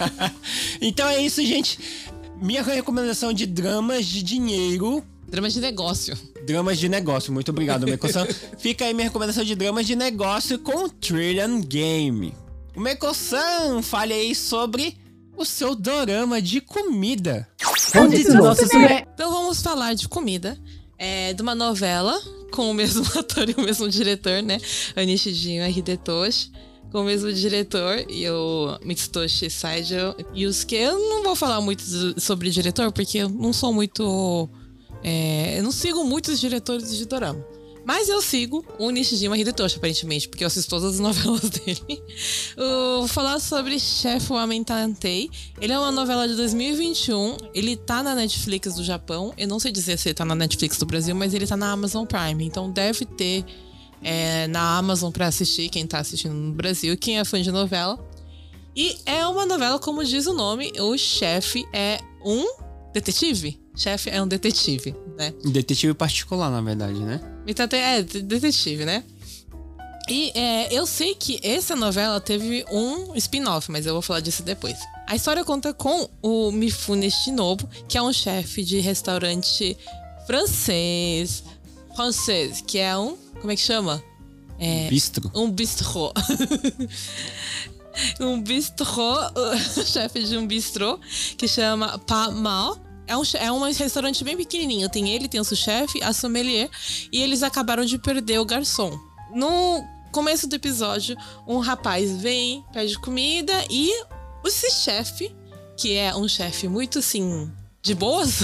[0.82, 1.80] então é isso, gente.
[2.42, 6.16] Minha recomendação de dramas de dinheiro Dramas de negócio.
[6.46, 8.28] Dramas de negócio, muito obrigado, Meco-san.
[8.60, 12.36] Fica aí minha recomendação de dramas de negócio com Trillion Game.
[12.76, 14.96] O Meco-san, fale aí sobre
[15.36, 17.48] o seu dorama de comida.
[19.14, 20.58] Então vamos falar de comida.
[20.98, 22.20] É de uma novela
[22.52, 24.58] com o mesmo ator e o mesmo diretor, né?
[24.96, 26.52] Anishijima Hidetoshi
[26.92, 30.76] com o mesmo diretor e o Mitsutoshi Saijo Yusuke.
[30.76, 31.84] Eu não vou falar muito
[32.22, 34.48] sobre diretor porque eu não sou muito
[35.04, 37.44] é, eu não sigo muitos diretores de dorama.
[37.86, 42.02] Mas eu sigo o Nishijima Hidetoshi, aparentemente, porque eu assisto todas as novelas dele.
[42.56, 45.30] Vou falar sobre Chef Wamentantei.
[45.60, 47.38] Ele é uma novela de 2021.
[47.54, 49.34] Ele tá na Netflix do Japão.
[49.38, 51.72] Eu não sei dizer se ele tá na Netflix do Brasil, mas ele tá na
[51.72, 52.44] Amazon Prime.
[52.46, 53.44] Então deve ter
[54.02, 58.00] é, na Amazon para assistir, quem tá assistindo no Brasil, quem é fã de novela.
[58.76, 62.46] E é uma novela, como diz o nome, o chefe é um
[62.92, 65.34] detetive chefe é um detetive, né?
[65.44, 67.20] Detetive particular, na verdade, né?
[67.46, 69.04] Então, é, detetive, né?
[70.10, 74.44] E é, eu sei que essa novela teve um spin-off, mas eu vou falar disso
[74.44, 74.78] depois.
[75.08, 79.78] A história conta com o Mifune Shinobu, que é um chefe de restaurante
[80.28, 81.44] francês.
[81.96, 83.16] Francês, que é um.
[83.40, 84.04] Como é que chama?
[84.60, 85.32] É, bistro.
[85.34, 86.14] Um bistrô.
[88.20, 89.16] um bistrô,
[89.86, 91.00] chefe de um bistrô,
[91.38, 94.90] que chama Pa Mal é um, é um restaurante bem pequenininho.
[94.90, 96.70] Tem ele, tem o seu chefe, a sommelier.
[97.12, 98.98] E eles acabaram de perder o garçom.
[99.34, 103.92] No começo do episódio, um rapaz vem, pede comida e
[104.46, 105.36] esse chefe,
[105.76, 108.40] que é um chefe muito assim de boas,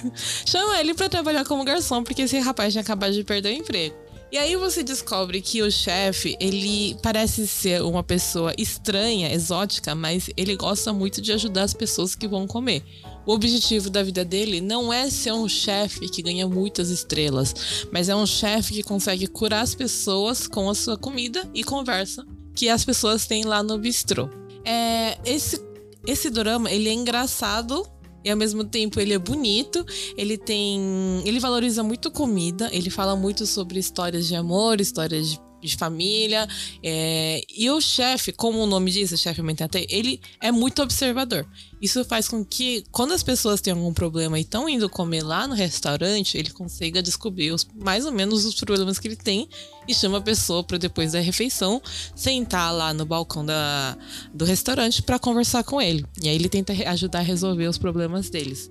[0.46, 3.94] chama ele para trabalhar como garçom porque esse rapaz tinha acabado de perder o emprego.
[4.30, 10.28] E aí você descobre que o chefe, ele parece ser uma pessoa estranha, exótica, mas
[10.36, 12.82] ele gosta muito de ajudar as pessoas que vão comer.
[13.28, 18.08] O objetivo da vida dele não é ser um chefe que ganha muitas estrelas, mas
[18.08, 22.70] é um chefe que consegue curar as pessoas com a sua comida e conversa que
[22.70, 24.30] as pessoas têm lá no bistrô.
[24.64, 25.62] É, esse,
[26.06, 27.86] esse drama, ele é engraçado
[28.24, 29.84] e ao mesmo tempo ele é bonito,
[30.16, 31.22] ele tem.
[31.22, 36.48] Ele valoriza muito comida, ele fala muito sobre histórias de amor, histórias de de família.
[36.82, 41.46] É, e o chefe, como o nome diz, o chefe Mentatei, ele é muito observador.
[41.80, 45.46] Isso faz com que, quando as pessoas têm algum problema e estão indo comer lá
[45.46, 49.48] no restaurante, ele consiga descobrir os, mais ou menos os problemas que ele tem
[49.86, 51.80] e chama a pessoa para depois da refeição
[52.14, 53.96] sentar lá no balcão da,
[54.34, 56.04] do restaurante para conversar com ele.
[56.20, 58.70] E aí ele tenta ajudar a resolver os problemas deles.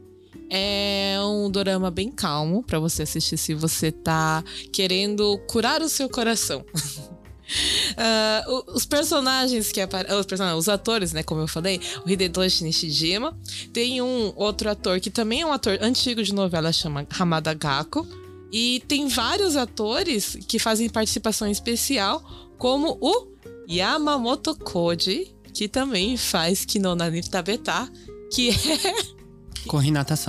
[0.49, 6.09] É um dorama bem calmo para você assistir se você tá querendo curar o seu
[6.09, 6.65] coração.
[7.47, 10.17] Uh, os personagens que aparecem.
[10.17, 11.23] Os, os atores, né?
[11.23, 13.37] Como eu falei, o Hidetoshi Nishijima.
[13.71, 18.05] Tem um outro ator que também é um ator antigo de novela, chama Hamada Gako.
[18.51, 22.23] E tem vários atores que fazem participação especial,
[22.57, 23.27] como o
[23.69, 27.89] Yamamoto Koji, que também faz Kinonani Tabeta,
[28.31, 28.49] que
[28.85, 29.17] é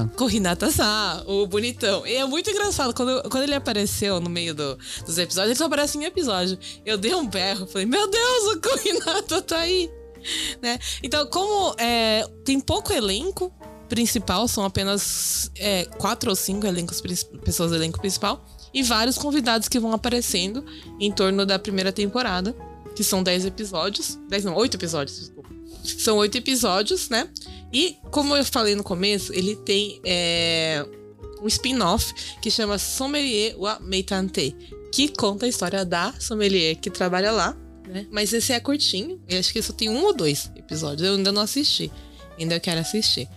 [0.09, 2.07] Com Hinata-san, o bonitão.
[2.07, 5.67] E é muito engraçado, quando, quando ele apareceu no meio do, dos episódios, ele só
[5.67, 6.59] aparece em episódio.
[6.85, 9.91] Eu dei um berro, falei, meu Deus, o Kohinata tá aí.
[10.61, 10.81] Né?
[11.01, 13.53] Então, como é, tem pouco elenco
[13.88, 17.01] principal, são apenas é, quatro ou cinco elencos,
[17.45, 20.64] pessoas do elenco principal, e vários convidados que vão aparecendo
[21.01, 22.55] em torno da primeira temporada,
[22.95, 24.19] que são dez episódios.
[24.29, 25.49] Dez não, oito episódios, desculpa.
[25.83, 27.31] São oito episódios, né?
[27.73, 30.85] E, como eu falei no começo, ele tem é,
[31.43, 34.57] um spin-off que chama Sommelier wa Meitante,
[34.93, 37.57] que conta a história da sommelier que trabalha lá
[37.89, 38.07] né?
[38.11, 39.21] Mas esse é curtinho.
[39.29, 41.07] Eu acho que só tem um ou dois episódios.
[41.09, 41.91] Eu ainda não assisti.
[42.39, 43.29] Ainda quero assistir.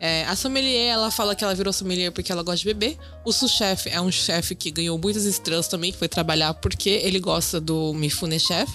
[0.00, 2.96] É, a sommelier, ela fala que ela virou sommelier porque ela gosta de beber.
[3.24, 7.20] O sous-chefe é um chefe que ganhou muitas estrelas também, que foi trabalhar porque ele
[7.20, 8.70] gosta do Mifune Chef.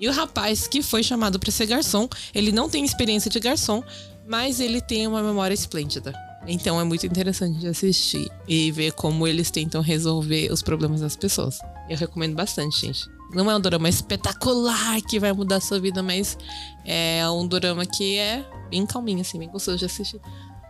[0.00, 3.82] E o rapaz que foi chamado para ser garçom, ele não tem experiência de garçom,
[4.26, 6.12] mas ele tem uma memória esplêndida.
[6.46, 11.16] Então é muito interessante de assistir e ver como eles tentam resolver os problemas das
[11.16, 11.58] pessoas.
[11.88, 13.08] Eu recomendo bastante, gente.
[13.32, 16.38] Não é um drama espetacular que vai mudar a sua vida, mas
[16.84, 20.20] é um drama que é bem calminho, assim, bem gostoso de assistir.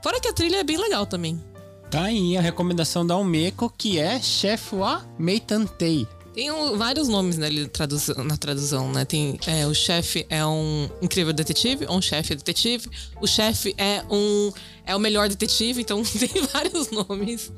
[0.02, 1.42] Fora que a trilha é bem legal também.
[1.90, 6.06] Tá aí a recomendação da Almeco, que é Chef wa Meitantei.
[6.34, 9.04] Tem um- vários nomes né, tradução- na tradução, né?
[9.04, 12.88] Tem é, o chefe é um incrível detetive, um chefe é detetive.
[13.20, 14.52] O chefe é um
[14.86, 17.52] é o melhor detetive, então tem vários nomes,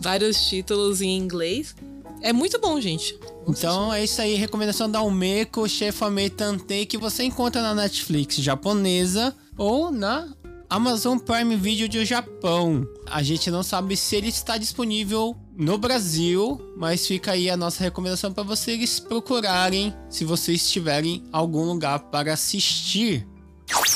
[0.00, 1.74] vários títulos em inglês.
[2.22, 3.18] É muito bom, gente.
[3.46, 8.36] Então é isso aí, recomendação da Almeco, Chef wa Meitantei, que você encontra na Netflix
[8.36, 10.28] japonesa ou na
[10.70, 12.86] Amazon Prime Video do Japão.
[13.06, 17.82] A gente não sabe se ele está disponível no Brasil, mas fica aí a nossa
[17.82, 23.26] recomendação para vocês procurarem se vocês tiverem algum lugar para assistir.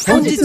[0.09, 0.37] Onde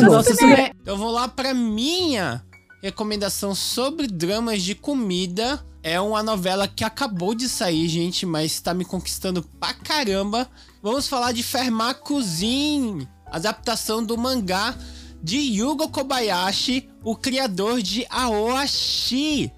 [0.82, 2.44] Então vou lá para minha
[2.84, 5.66] recomendação sobre dramas de comida.
[5.82, 10.50] É uma novela que acabou de sair, gente, mas tá me conquistando pra caramba.
[10.82, 14.76] Vamos falar de Fermat Cuisine, adaptação do mangá
[15.24, 19.52] de Yugo Kobayashi, o criador de Aoashi,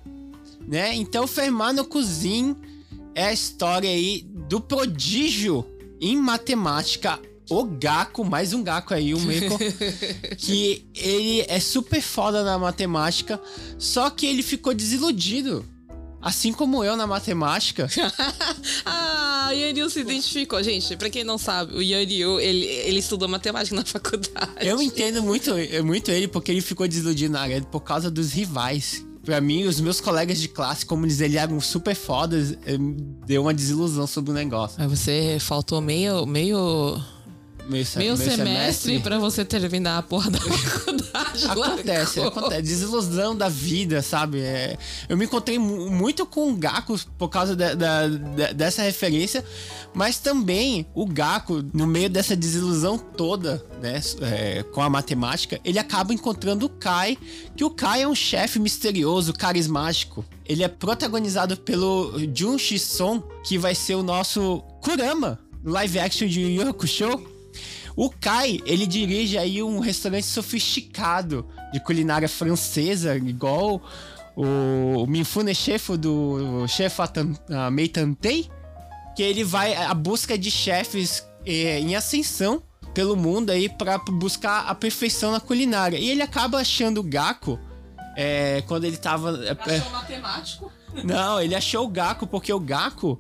[0.68, 0.94] né?
[0.96, 2.56] Então Fermat no Cuisine
[3.16, 5.66] é a história aí do prodígio
[6.00, 9.58] em matemática, o Gaku, mais um Gaku aí, o Meiko
[10.38, 13.42] que ele é super foda na matemática,
[13.80, 15.66] só que ele ficou desiludido.
[16.20, 17.88] Assim como eu na matemática.
[18.86, 20.62] ah, Yanil se identificou.
[20.62, 24.52] Gente, pra quem não sabe, o Yanil, ele, ele estudou matemática na faculdade.
[24.60, 25.52] Eu entendo muito,
[25.86, 29.07] muito ele porque ele ficou desiludido na área por causa dos rivais.
[29.28, 32.78] Pra mim, os meus colegas de classe, como eles eram super fodas, eh,
[33.26, 34.78] deu uma desilusão sobre o negócio.
[34.80, 36.98] Mas você faltou meio, meio,
[37.68, 41.46] Meio, se- meio meio semestre, pra você terminar a porra da faculdade.
[41.48, 42.40] Acontece, largou.
[42.40, 42.62] acontece.
[42.62, 44.40] Desilusão da vida, sabe?
[44.40, 44.78] É,
[45.10, 49.44] eu me encontrei mu- muito com o Gaku por causa da- da- da- dessa referência,
[49.94, 55.78] mas também o Gaku, no meio dessa desilusão toda, né, é, com a matemática, ele
[55.80, 57.18] acaba encontrando o Kai,
[57.56, 60.24] que o Kai é um chefe misterioso, carismático.
[60.46, 66.28] Ele é protagonizado pelo Jun Shi-son, que vai ser o nosso Kurama, no live action
[66.28, 67.37] de Yu Yu Hakusho.
[67.98, 71.44] O Kai, ele dirige aí um restaurante sofisticado
[71.74, 73.82] de culinária francesa, igual
[74.36, 76.96] o, o Mifune Chef do Chef
[77.50, 78.48] ah, Meitantei,
[79.16, 82.62] que ele vai à busca de chefes eh, em ascensão
[82.94, 85.98] pelo mundo aí para buscar a perfeição na culinária.
[85.98, 87.60] E ele acaba achando o Gaku
[88.16, 90.72] eh, quando ele tava eh, Achou matemático?
[91.04, 93.18] não, ele achou o Gaku porque o Gaku,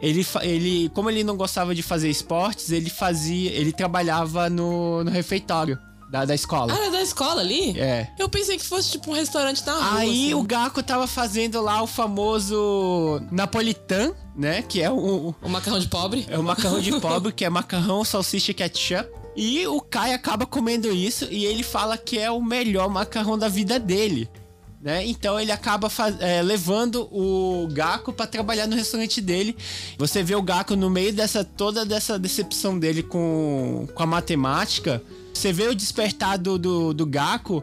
[0.00, 5.10] ele, ele como ele não gostava de fazer esportes, ele fazia, ele trabalhava no, no
[5.10, 5.78] refeitório
[6.10, 6.72] da, da escola.
[6.72, 7.78] Ah, era da escola ali?
[7.78, 8.08] É.
[8.18, 9.98] Eu pensei que fosse tipo um restaurante na rua.
[9.98, 10.34] Aí assim.
[10.34, 14.62] o Gaku tava fazendo lá o famoso Napolitan, né?
[14.62, 16.26] Que é o, O macarrão de pobre.
[16.28, 19.08] é o macarrão de pobre, que é macarrão, salsicha e ketchup.
[19.36, 23.48] E o Kai acaba comendo isso e ele fala que é o melhor macarrão da
[23.48, 24.28] vida dele.
[24.80, 25.06] Né?
[25.06, 25.88] Então ele acaba
[26.20, 29.54] é, levando o Gaku pra trabalhar no restaurante dele.
[29.98, 35.02] Você vê o Gaku no meio dessa toda dessa decepção dele com, com a matemática.
[35.34, 37.62] Você vê o despertar do, do, do Gaku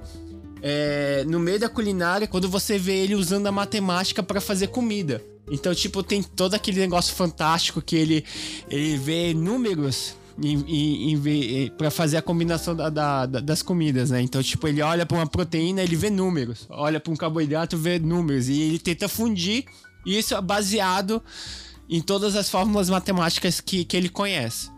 [0.61, 5.23] é, no meio da culinária quando você vê ele usando a matemática pra fazer comida.
[5.49, 8.25] Então, tipo, tem todo aquele negócio fantástico que ele,
[8.69, 10.13] ele vê números
[11.17, 14.21] ver- pra fazer a combinação da- da- da- das comidas, né?
[14.21, 16.65] Então, tipo, ele olha pra uma proteína, ele vê números.
[16.69, 18.47] Olha pra um carboidrato, vê números.
[18.49, 19.65] E ele tenta fundir
[20.05, 21.21] isso é baseado
[21.89, 24.69] em todas as fórmulas matemáticas que, que ele conhece.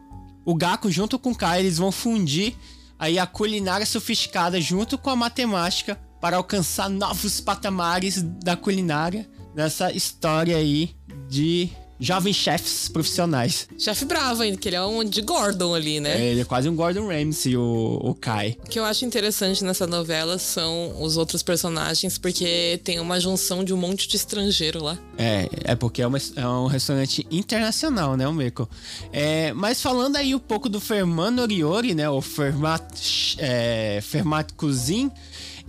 [0.46, 2.56] O Gaku, junto com o Kai, eles vão fundir
[2.98, 9.92] aí a culinária sofisticada junto com a matemática para alcançar novos patamares da culinária nessa
[9.92, 10.96] história aí
[11.30, 11.70] de
[12.00, 13.68] jovens chefs profissionais.
[13.78, 16.20] Chefe bravo ainda, que ele é um de Gordon ali, né?
[16.20, 18.58] É, ele é quase um Gordon Ramsay, o, o Kai.
[18.66, 23.64] O que eu acho interessante nessa novela são os outros personagens, porque tem uma junção
[23.64, 24.98] de um monte de estrangeiro lá.
[25.18, 28.70] É, é porque é, uma- é um restaurante internacional, né, o Meiko?
[29.12, 35.12] É, mas falando aí um pouco do Ferman Oriori, né, o Fermat, é, Fermat Cuisine,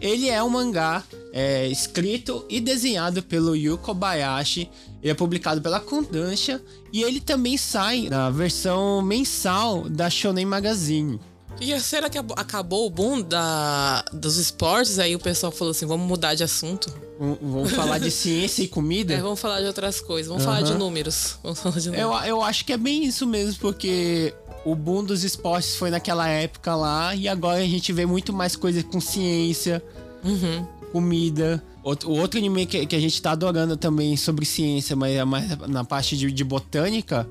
[0.00, 4.70] Ele é um mangá é, escrito e desenhado pelo Yu Kobayashi.
[5.02, 6.60] Ele é publicado pela Kodansha
[6.92, 11.20] e ele também sai na versão mensal da Shonen Magazine.
[11.60, 14.98] E será que ab- acabou o boom da, dos esportes?
[14.98, 16.92] Aí o pessoal falou assim: vamos mudar de assunto.
[17.18, 19.12] Vamos falar de ciência e comida?
[19.14, 20.28] É, vamos falar de outras coisas.
[20.28, 21.36] Vamos falar de números.
[21.42, 22.26] Vamos falar de Eu, números.
[22.28, 24.32] eu acho que é bem isso mesmo, porque
[24.64, 28.56] o boom dos esportes foi naquela época lá e agora a gente vê muito mais
[28.56, 29.82] coisa com ciência,
[30.24, 30.66] Uhum.
[30.92, 31.62] comida.
[31.82, 35.58] O outro anime que, que a gente tá adorando também sobre ciência, mas é mais
[35.68, 37.26] na parte de, de botânica,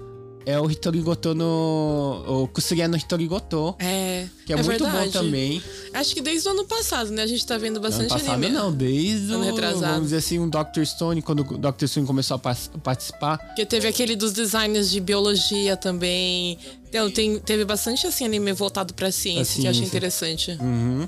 [0.46, 2.44] é o Hitorigoto no.
[2.44, 5.06] O Kusuria no Hitorigoto, É, que é, muito verdade.
[5.06, 5.62] bom também.
[5.94, 7.22] Acho que desde o ano passado, né?
[7.24, 8.50] A gente tá vendo Ano bastante passado anime.
[8.52, 9.82] não, desde Ano o, retrasado.
[9.94, 10.84] vamos dizer assim, um Dr.
[10.86, 11.86] Stone, quando o Dr.
[11.88, 12.40] Stone começou a
[12.80, 13.38] participar.
[13.38, 16.58] Porque teve aquele dos designers de biologia também.
[16.88, 19.98] Então, tem, teve bastante assim anime voltado pra ciência, Pra que eu achei ciência.
[19.98, 20.58] interessante.
[20.60, 21.08] Uhum.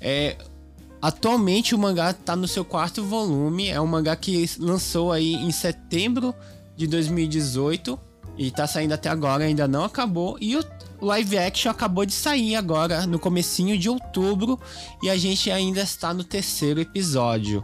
[0.00, 0.36] É,
[1.00, 3.68] atualmente o mangá tá no seu quarto volume.
[3.68, 6.34] É um mangá que lançou aí em setembro
[6.76, 7.98] de 2018
[8.40, 10.38] e tá saindo até agora, ainda não acabou.
[10.40, 10.64] E o
[11.02, 14.58] live action acabou de sair agora no comecinho de outubro
[15.02, 17.62] e a gente ainda está no terceiro episódio.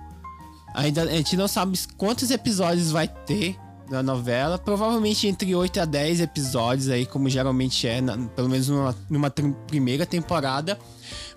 [0.74, 3.57] Ainda a gente não sabe quantos episódios vai ter
[3.89, 8.68] na novela, provavelmente entre 8 a 10 episódios aí, como geralmente é, na- pelo menos
[8.68, 10.79] numa, numa primeira temporada.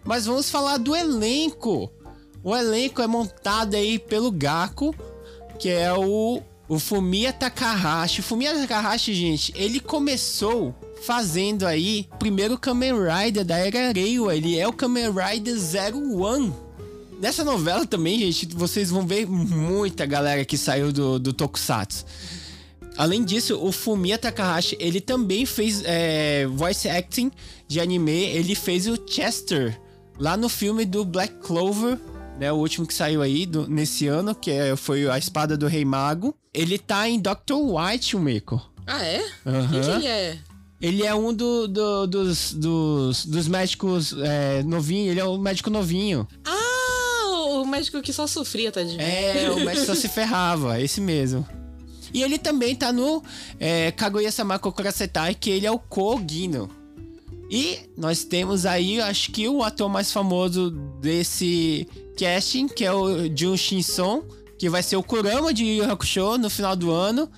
[0.03, 1.89] Mas vamos falar do elenco.
[2.43, 4.93] O elenco é montado aí pelo Gaku,
[5.57, 8.21] que é o, o Fumiya Takahashi.
[8.21, 14.35] O Fumiya Takahashi, gente, ele começou fazendo aí o primeiro Kamen Rider da era Reiwa.
[14.35, 16.53] Ele é o Kamen Rider 01.
[17.19, 22.05] Nessa novela também, gente, vocês vão ver muita galera que saiu do, do Tokusatsu.
[22.95, 27.31] Além disso, o Fumiya Takahashi, ele também fez é, voice acting
[27.67, 28.25] de anime.
[28.25, 29.79] Ele fez o Chester
[30.19, 31.97] lá no filme do Black Clover,
[32.39, 32.51] né?
[32.51, 35.83] O último que saiu aí do- nesse ano, que é- foi a Espada do Rei
[35.85, 36.35] Mago.
[36.53, 37.53] Ele tá em Dr.
[37.55, 38.61] White, o Miko.
[38.87, 39.23] Ah, é?
[39.45, 39.67] Aham.
[39.71, 40.37] Quem que ele é?
[40.81, 45.69] Ele é um do- do- dos, dos, dos médicos é, novinho, ele é o médico
[45.69, 46.25] novinho.
[46.45, 48.99] Ah, o médico que só sofria, tadinho.
[49.01, 51.45] É, o médico só se ferrava, esse mesmo.
[52.13, 53.21] E ele também tá no
[53.59, 56.69] é, Kaguya-sama Kokurasetai, que ele é o Kogino.
[57.49, 60.69] E nós temos aí, acho que o ator mais famoso
[61.01, 61.87] desse
[62.17, 64.23] casting, que é o Jun Shin-son,
[64.57, 67.29] que vai ser o Kurama de Yu Hakusho no final do ano.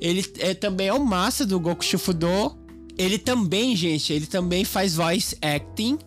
[0.00, 2.58] Ele é, também é o Massa do Goku Shufudo.
[2.98, 5.98] Ele também, gente, ele também faz voice acting,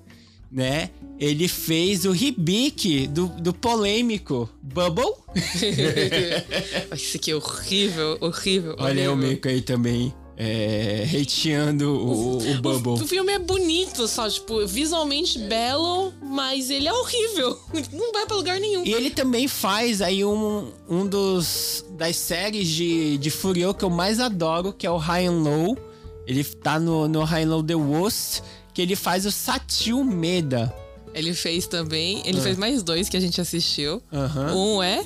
[0.51, 0.89] né?
[1.19, 5.13] Ele fez o Hibiki do, do polêmico Bubble.
[6.93, 8.75] Esse aqui é horrível, horrível.
[8.77, 9.15] Olha o.
[9.15, 13.03] Meiko aí também, é, hateando o, o Bubble.
[13.03, 17.59] O filme é bonito, só, tipo, visualmente belo, mas ele é horrível.
[17.91, 18.85] Não vai pra lugar nenhum.
[18.85, 23.89] E ele também faz aí um, um dos das séries de, de Furyo que eu
[23.89, 25.77] mais adoro, que é o High and Low.
[26.27, 28.41] Ele tá no, no High and Low The Worst,
[28.73, 30.71] que ele faz o Satil Meda.
[31.15, 32.21] Ele fez também.
[32.23, 32.29] Ah.
[32.29, 34.03] Ele fez mais dois que a gente assistiu.
[34.53, 35.03] Um é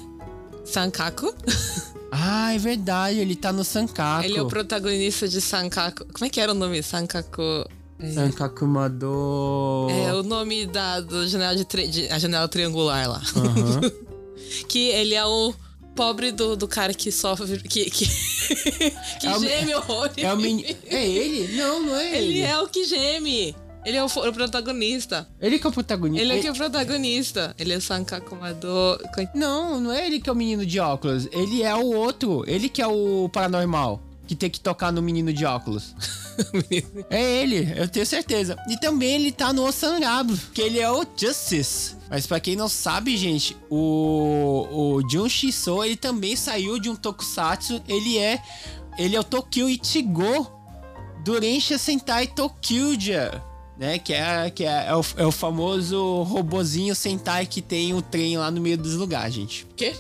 [0.66, 1.34] Sankaku.
[2.14, 4.26] Ah, é verdade, ele tá no Sankaku.
[4.26, 6.06] Ele é o protagonista de Sankaku.
[6.12, 6.84] Como é que era o nome?
[6.84, 7.42] Sankaku.
[8.14, 9.88] Sankaku Mado...
[9.90, 13.22] É o nome da do janela de, tri- de- a janela triangular lá.
[13.34, 13.80] Aham.
[14.68, 15.54] que ele é o
[15.96, 17.58] pobre do, do cara que sofre.
[17.62, 18.06] Que, que,
[19.22, 20.18] que É o- geme horrores.
[20.18, 20.40] É o.
[20.94, 21.56] É ele?
[21.56, 22.28] Não, não é ele.
[22.28, 23.56] Ele é o que geme.
[23.86, 25.28] Ele é o, o protagonista.
[25.40, 26.24] Ele que é o protagonista.
[26.24, 27.56] Ele é que é o protagonista.
[27.58, 29.00] Ele é Sankaku Mado.
[29.34, 31.28] Não, não é ele que é o menino de óculos.
[31.32, 32.44] Ele é o outro.
[32.48, 34.02] Ele que é o paranormal.
[34.28, 35.96] Que tem que tocar no menino de óculos.
[37.10, 38.56] é ele, eu tenho certeza.
[38.70, 41.98] E também ele tá no Osanrabu, que ele é o Justice.
[42.10, 46.96] Mas pra quem não sabe, gente, o, o Jun Shiso, ele também saiu de um
[46.96, 47.82] tokusatsu.
[47.90, 48.42] Ele é
[48.98, 50.52] ele é o Tokyo Ichigo
[51.24, 53.42] do Rensha Sentai Tokyuja.
[53.82, 58.02] Né, que é, que é, é, o, é o famoso robozinho Sentai que tem o
[58.04, 59.66] trem lá no meio dos lugares, gente.
[59.76, 59.96] Quê?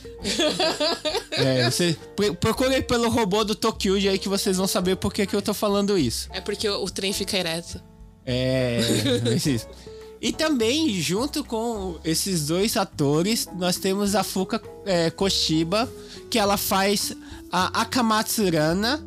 [1.32, 5.26] É, você pro- procure pelo robô do Tokyuja aí que vocês vão saber por que,
[5.26, 6.30] que eu tô falando isso.
[6.32, 7.82] É porque o, o trem fica ereto.
[8.24, 8.82] É.
[9.36, 9.68] isso.
[10.22, 15.92] E também, junto com esses dois atores, nós temos a Fuka é, Koshiba,
[16.30, 17.14] que ela faz
[17.52, 19.04] a Akamatsurana,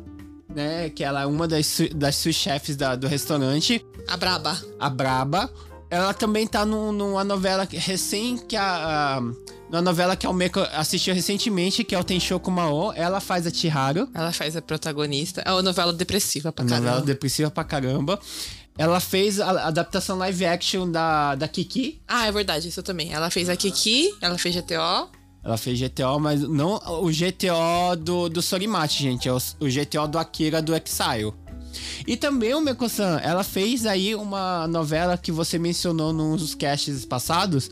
[0.53, 0.89] né?
[0.89, 4.57] Que ela é uma das, das sous-chefes do restaurante, A braba.
[4.79, 5.49] a Braba.
[5.89, 9.17] Ela também tá num- numa novela recém que a.
[9.17, 9.21] a
[9.69, 12.93] uma novela que a Almeco assistiu recentemente, que é o Tenshoku Mao.
[12.93, 14.07] Ela faz a Chiharu.
[14.13, 15.41] Ela faz a protagonista.
[15.43, 16.85] É uma novela depressiva pra caramba.
[16.87, 18.19] Novela depressiva pra caramba.
[18.77, 21.99] ela fez a adaptação live action da, da Kiki.
[22.07, 23.11] Ah, é verdade, isso também.
[23.13, 25.09] Ela fez a Kiki, ela fez GTO.
[25.43, 29.27] Ela fez GTO, mas não o GTO do, do Sorimachi, gente.
[29.27, 31.33] É o, o GTO do Akira do Exile.
[32.05, 37.69] E também o Meko-san, ela fez aí uma novela que você mencionou nos casts passados,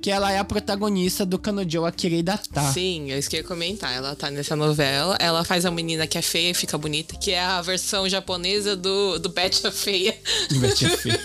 [0.00, 2.72] que ela é a protagonista do Kanojo Akira Data.
[2.72, 3.92] Sim, eu esqueci de comentar.
[3.92, 5.16] Ela tá nessa novela.
[5.20, 8.76] Ela faz a menina que é feia e fica bonita, que é a versão japonesa
[8.76, 10.16] do, do Betty a Feia.
[10.60, 11.20] Betty a Feia.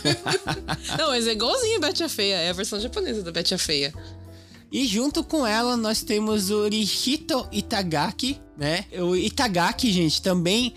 [0.97, 2.36] Não, mas é igualzinho Betty a Feia.
[2.36, 3.93] É a versão japonesa do Betty a Feia.
[4.71, 8.86] E junto com ela nós temos o Rihito Itagaki, né?
[8.99, 10.75] O Itagaki, gente, também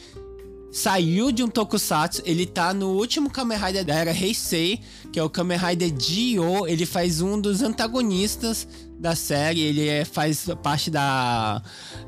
[0.72, 4.80] saiu de um tokusatsu, ele tá no último Kamen Rider da era Heisei,
[5.12, 8.66] que é o Kamen Rider Dio, ele faz um dos antagonistas
[8.98, 11.62] da série, ele é, faz parte da,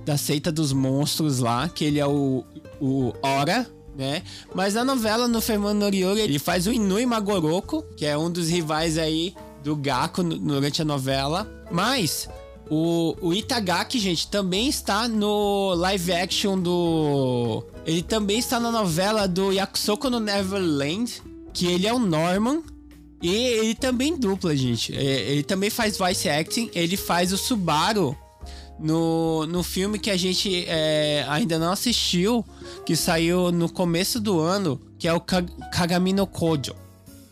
[0.04, 2.42] da seita dos monstros lá, que ele é o,
[2.80, 4.22] o Ora, né?
[4.54, 8.48] Mas na novela, no Fermano Noriori, ele faz o Inui Magoroko, que é um dos
[8.48, 11.48] rivais aí do Gaku durante a novela.
[11.70, 12.28] Mas
[12.70, 17.64] o, o Itagaki, gente, também está no live action do.
[17.84, 22.62] Ele também está na novela do Yakusoko no Neverland, que ele é o Norman.
[23.22, 24.94] E ele também dupla, gente.
[24.94, 26.70] É, ele também faz voice acting.
[26.74, 28.16] Ele faz o Subaru
[28.78, 32.44] no, no filme que a gente é, ainda não assistiu,
[32.84, 36.74] que saiu no começo do ano, que é o Kagami no Kojo.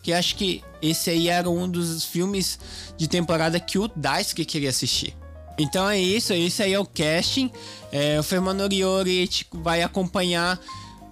[0.02, 2.58] Que acho que esse aí era um dos filmes
[2.96, 5.14] de temporada que o Daisuke queria assistir.
[5.62, 7.50] Então é isso, esse aí é o casting.
[7.90, 10.58] É, o Fernando Oriori vai acompanhar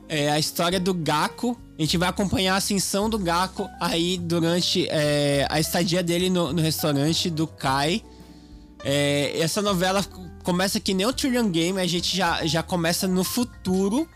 [0.09, 1.57] é, a história do Gaku.
[1.79, 6.53] A gente vai acompanhar a ascensão do Gaku aí durante é, a estadia dele no,
[6.53, 8.03] no restaurante do Kai.
[8.83, 10.05] É, essa novela
[10.43, 14.09] começa que nem o Trillion Game, a gente já, já começa no futuro,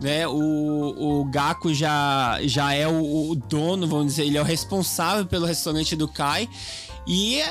[0.00, 0.26] né?
[0.28, 5.26] O, o Gaku já, já é o, o dono, vamos dizer, ele é o responsável
[5.26, 6.48] pelo restaurante do Kai.
[7.08, 7.42] E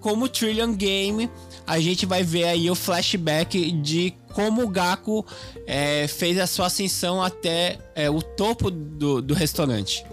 [0.00, 1.30] como Trillion Game,
[1.66, 5.24] a gente vai ver aí o flashback de como o Gaku
[5.66, 10.04] é, fez a sua ascensão até é, o topo do, do restaurante.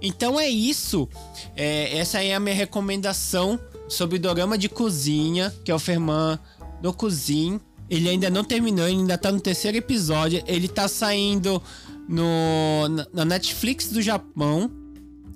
[0.00, 1.08] Então é isso.
[1.56, 3.58] É, essa é a minha recomendação
[3.88, 6.38] sobre o dorama de cozinha, que é o Ferman
[6.82, 7.60] no Cozinho.
[7.88, 10.42] Ele ainda não terminou, ele ainda tá no terceiro episódio.
[10.46, 11.62] Ele tá saindo
[12.08, 14.70] no, na Netflix do Japão.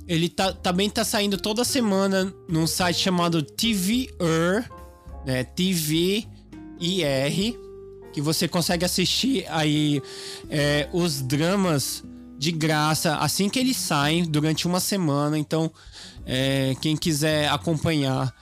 [0.09, 4.65] Ele tá, também tá saindo toda semana num site chamado TVR
[5.29, 6.25] né, TV
[6.81, 7.59] IR,
[8.15, 10.01] que você consegue assistir aí
[10.49, 12.03] é, os dramas
[12.39, 15.39] de graça assim que eles saem durante uma semana.
[15.39, 15.71] Então,
[16.25, 18.35] é, quem quiser acompanhar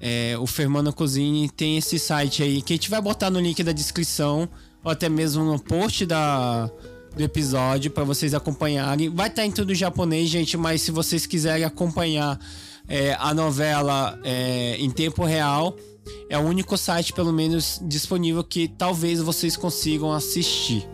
[0.00, 3.62] é, o Fermano Cozini tem esse site aí que a gente vai botar no link
[3.62, 4.46] da descrição
[4.82, 6.70] ou até mesmo no post da,
[7.16, 9.08] do episódio para vocês acompanharem.
[9.08, 12.38] Vai estar em tudo japonês, gente, mas se vocês quiserem acompanhar
[12.88, 15.76] é, a novela é, em tempo real,
[16.28, 20.88] é o único site, pelo menos, disponível que talvez vocês consigam assistir.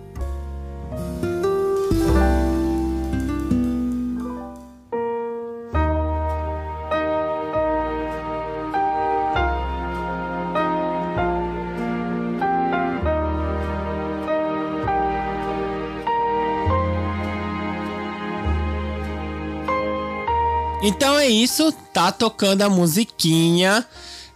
[20.90, 23.86] Então é isso, tá tocando a musiquinha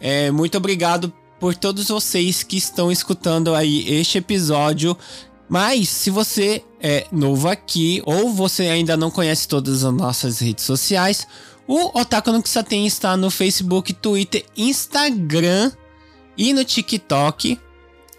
[0.07, 4.95] é, muito obrigado por todos vocês que estão escutando aí este episódio.
[5.49, 10.65] Mas se você é novo aqui ou você ainda não conhece todas as nossas redes
[10.65, 11.27] sociais,
[11.67, 15.73] o Otaku no Kisaten está no Facebook, Twitter, Instagram
[16.37, 17.59] e no TikTok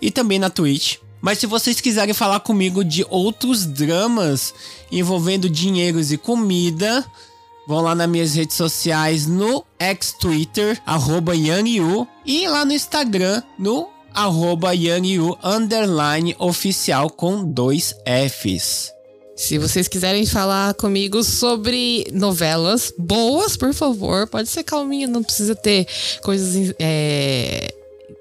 [0.01, 0.97] e também na Twitch.
[1.21, 4.55] Mas se vocês quiserem falar comigo de outros dramas
[4.91, 7.05] envolvendo dinheiros e comida,
[7.67, 13.89] Vão lá nas minhas redes sociais no ex-Twitter, arroba YangYu, e lá no Instagram, no
[14.13, 18.93] arroba YangYu, underline oficial com dois Fs.
[19.35, 25.53] Se vocês quiserem falar comigo sobre novelas boas, por favor, pode ser calminho, não precisa
[25.53, 25.85] ter
[26.21, 26.73] coisas.
[26.79, 27.73] É,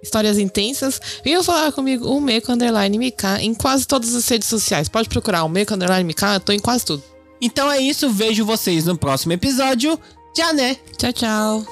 [0.02, 1.00] histórias intensas.
[1.24, 4.88] Venham falar comigo, o Meco Underline MK, em quase todas as redes sociais.
[4.88, 7.13] Pode procurar o Meco Underline MK, eu tô em quase tudo.
[7.40, 9.98] Então é isso, vejo vocês no próximo episódio.
[10.32, 10.76] Tchau, né?
[10.96, 11.64] Tchau, tchau.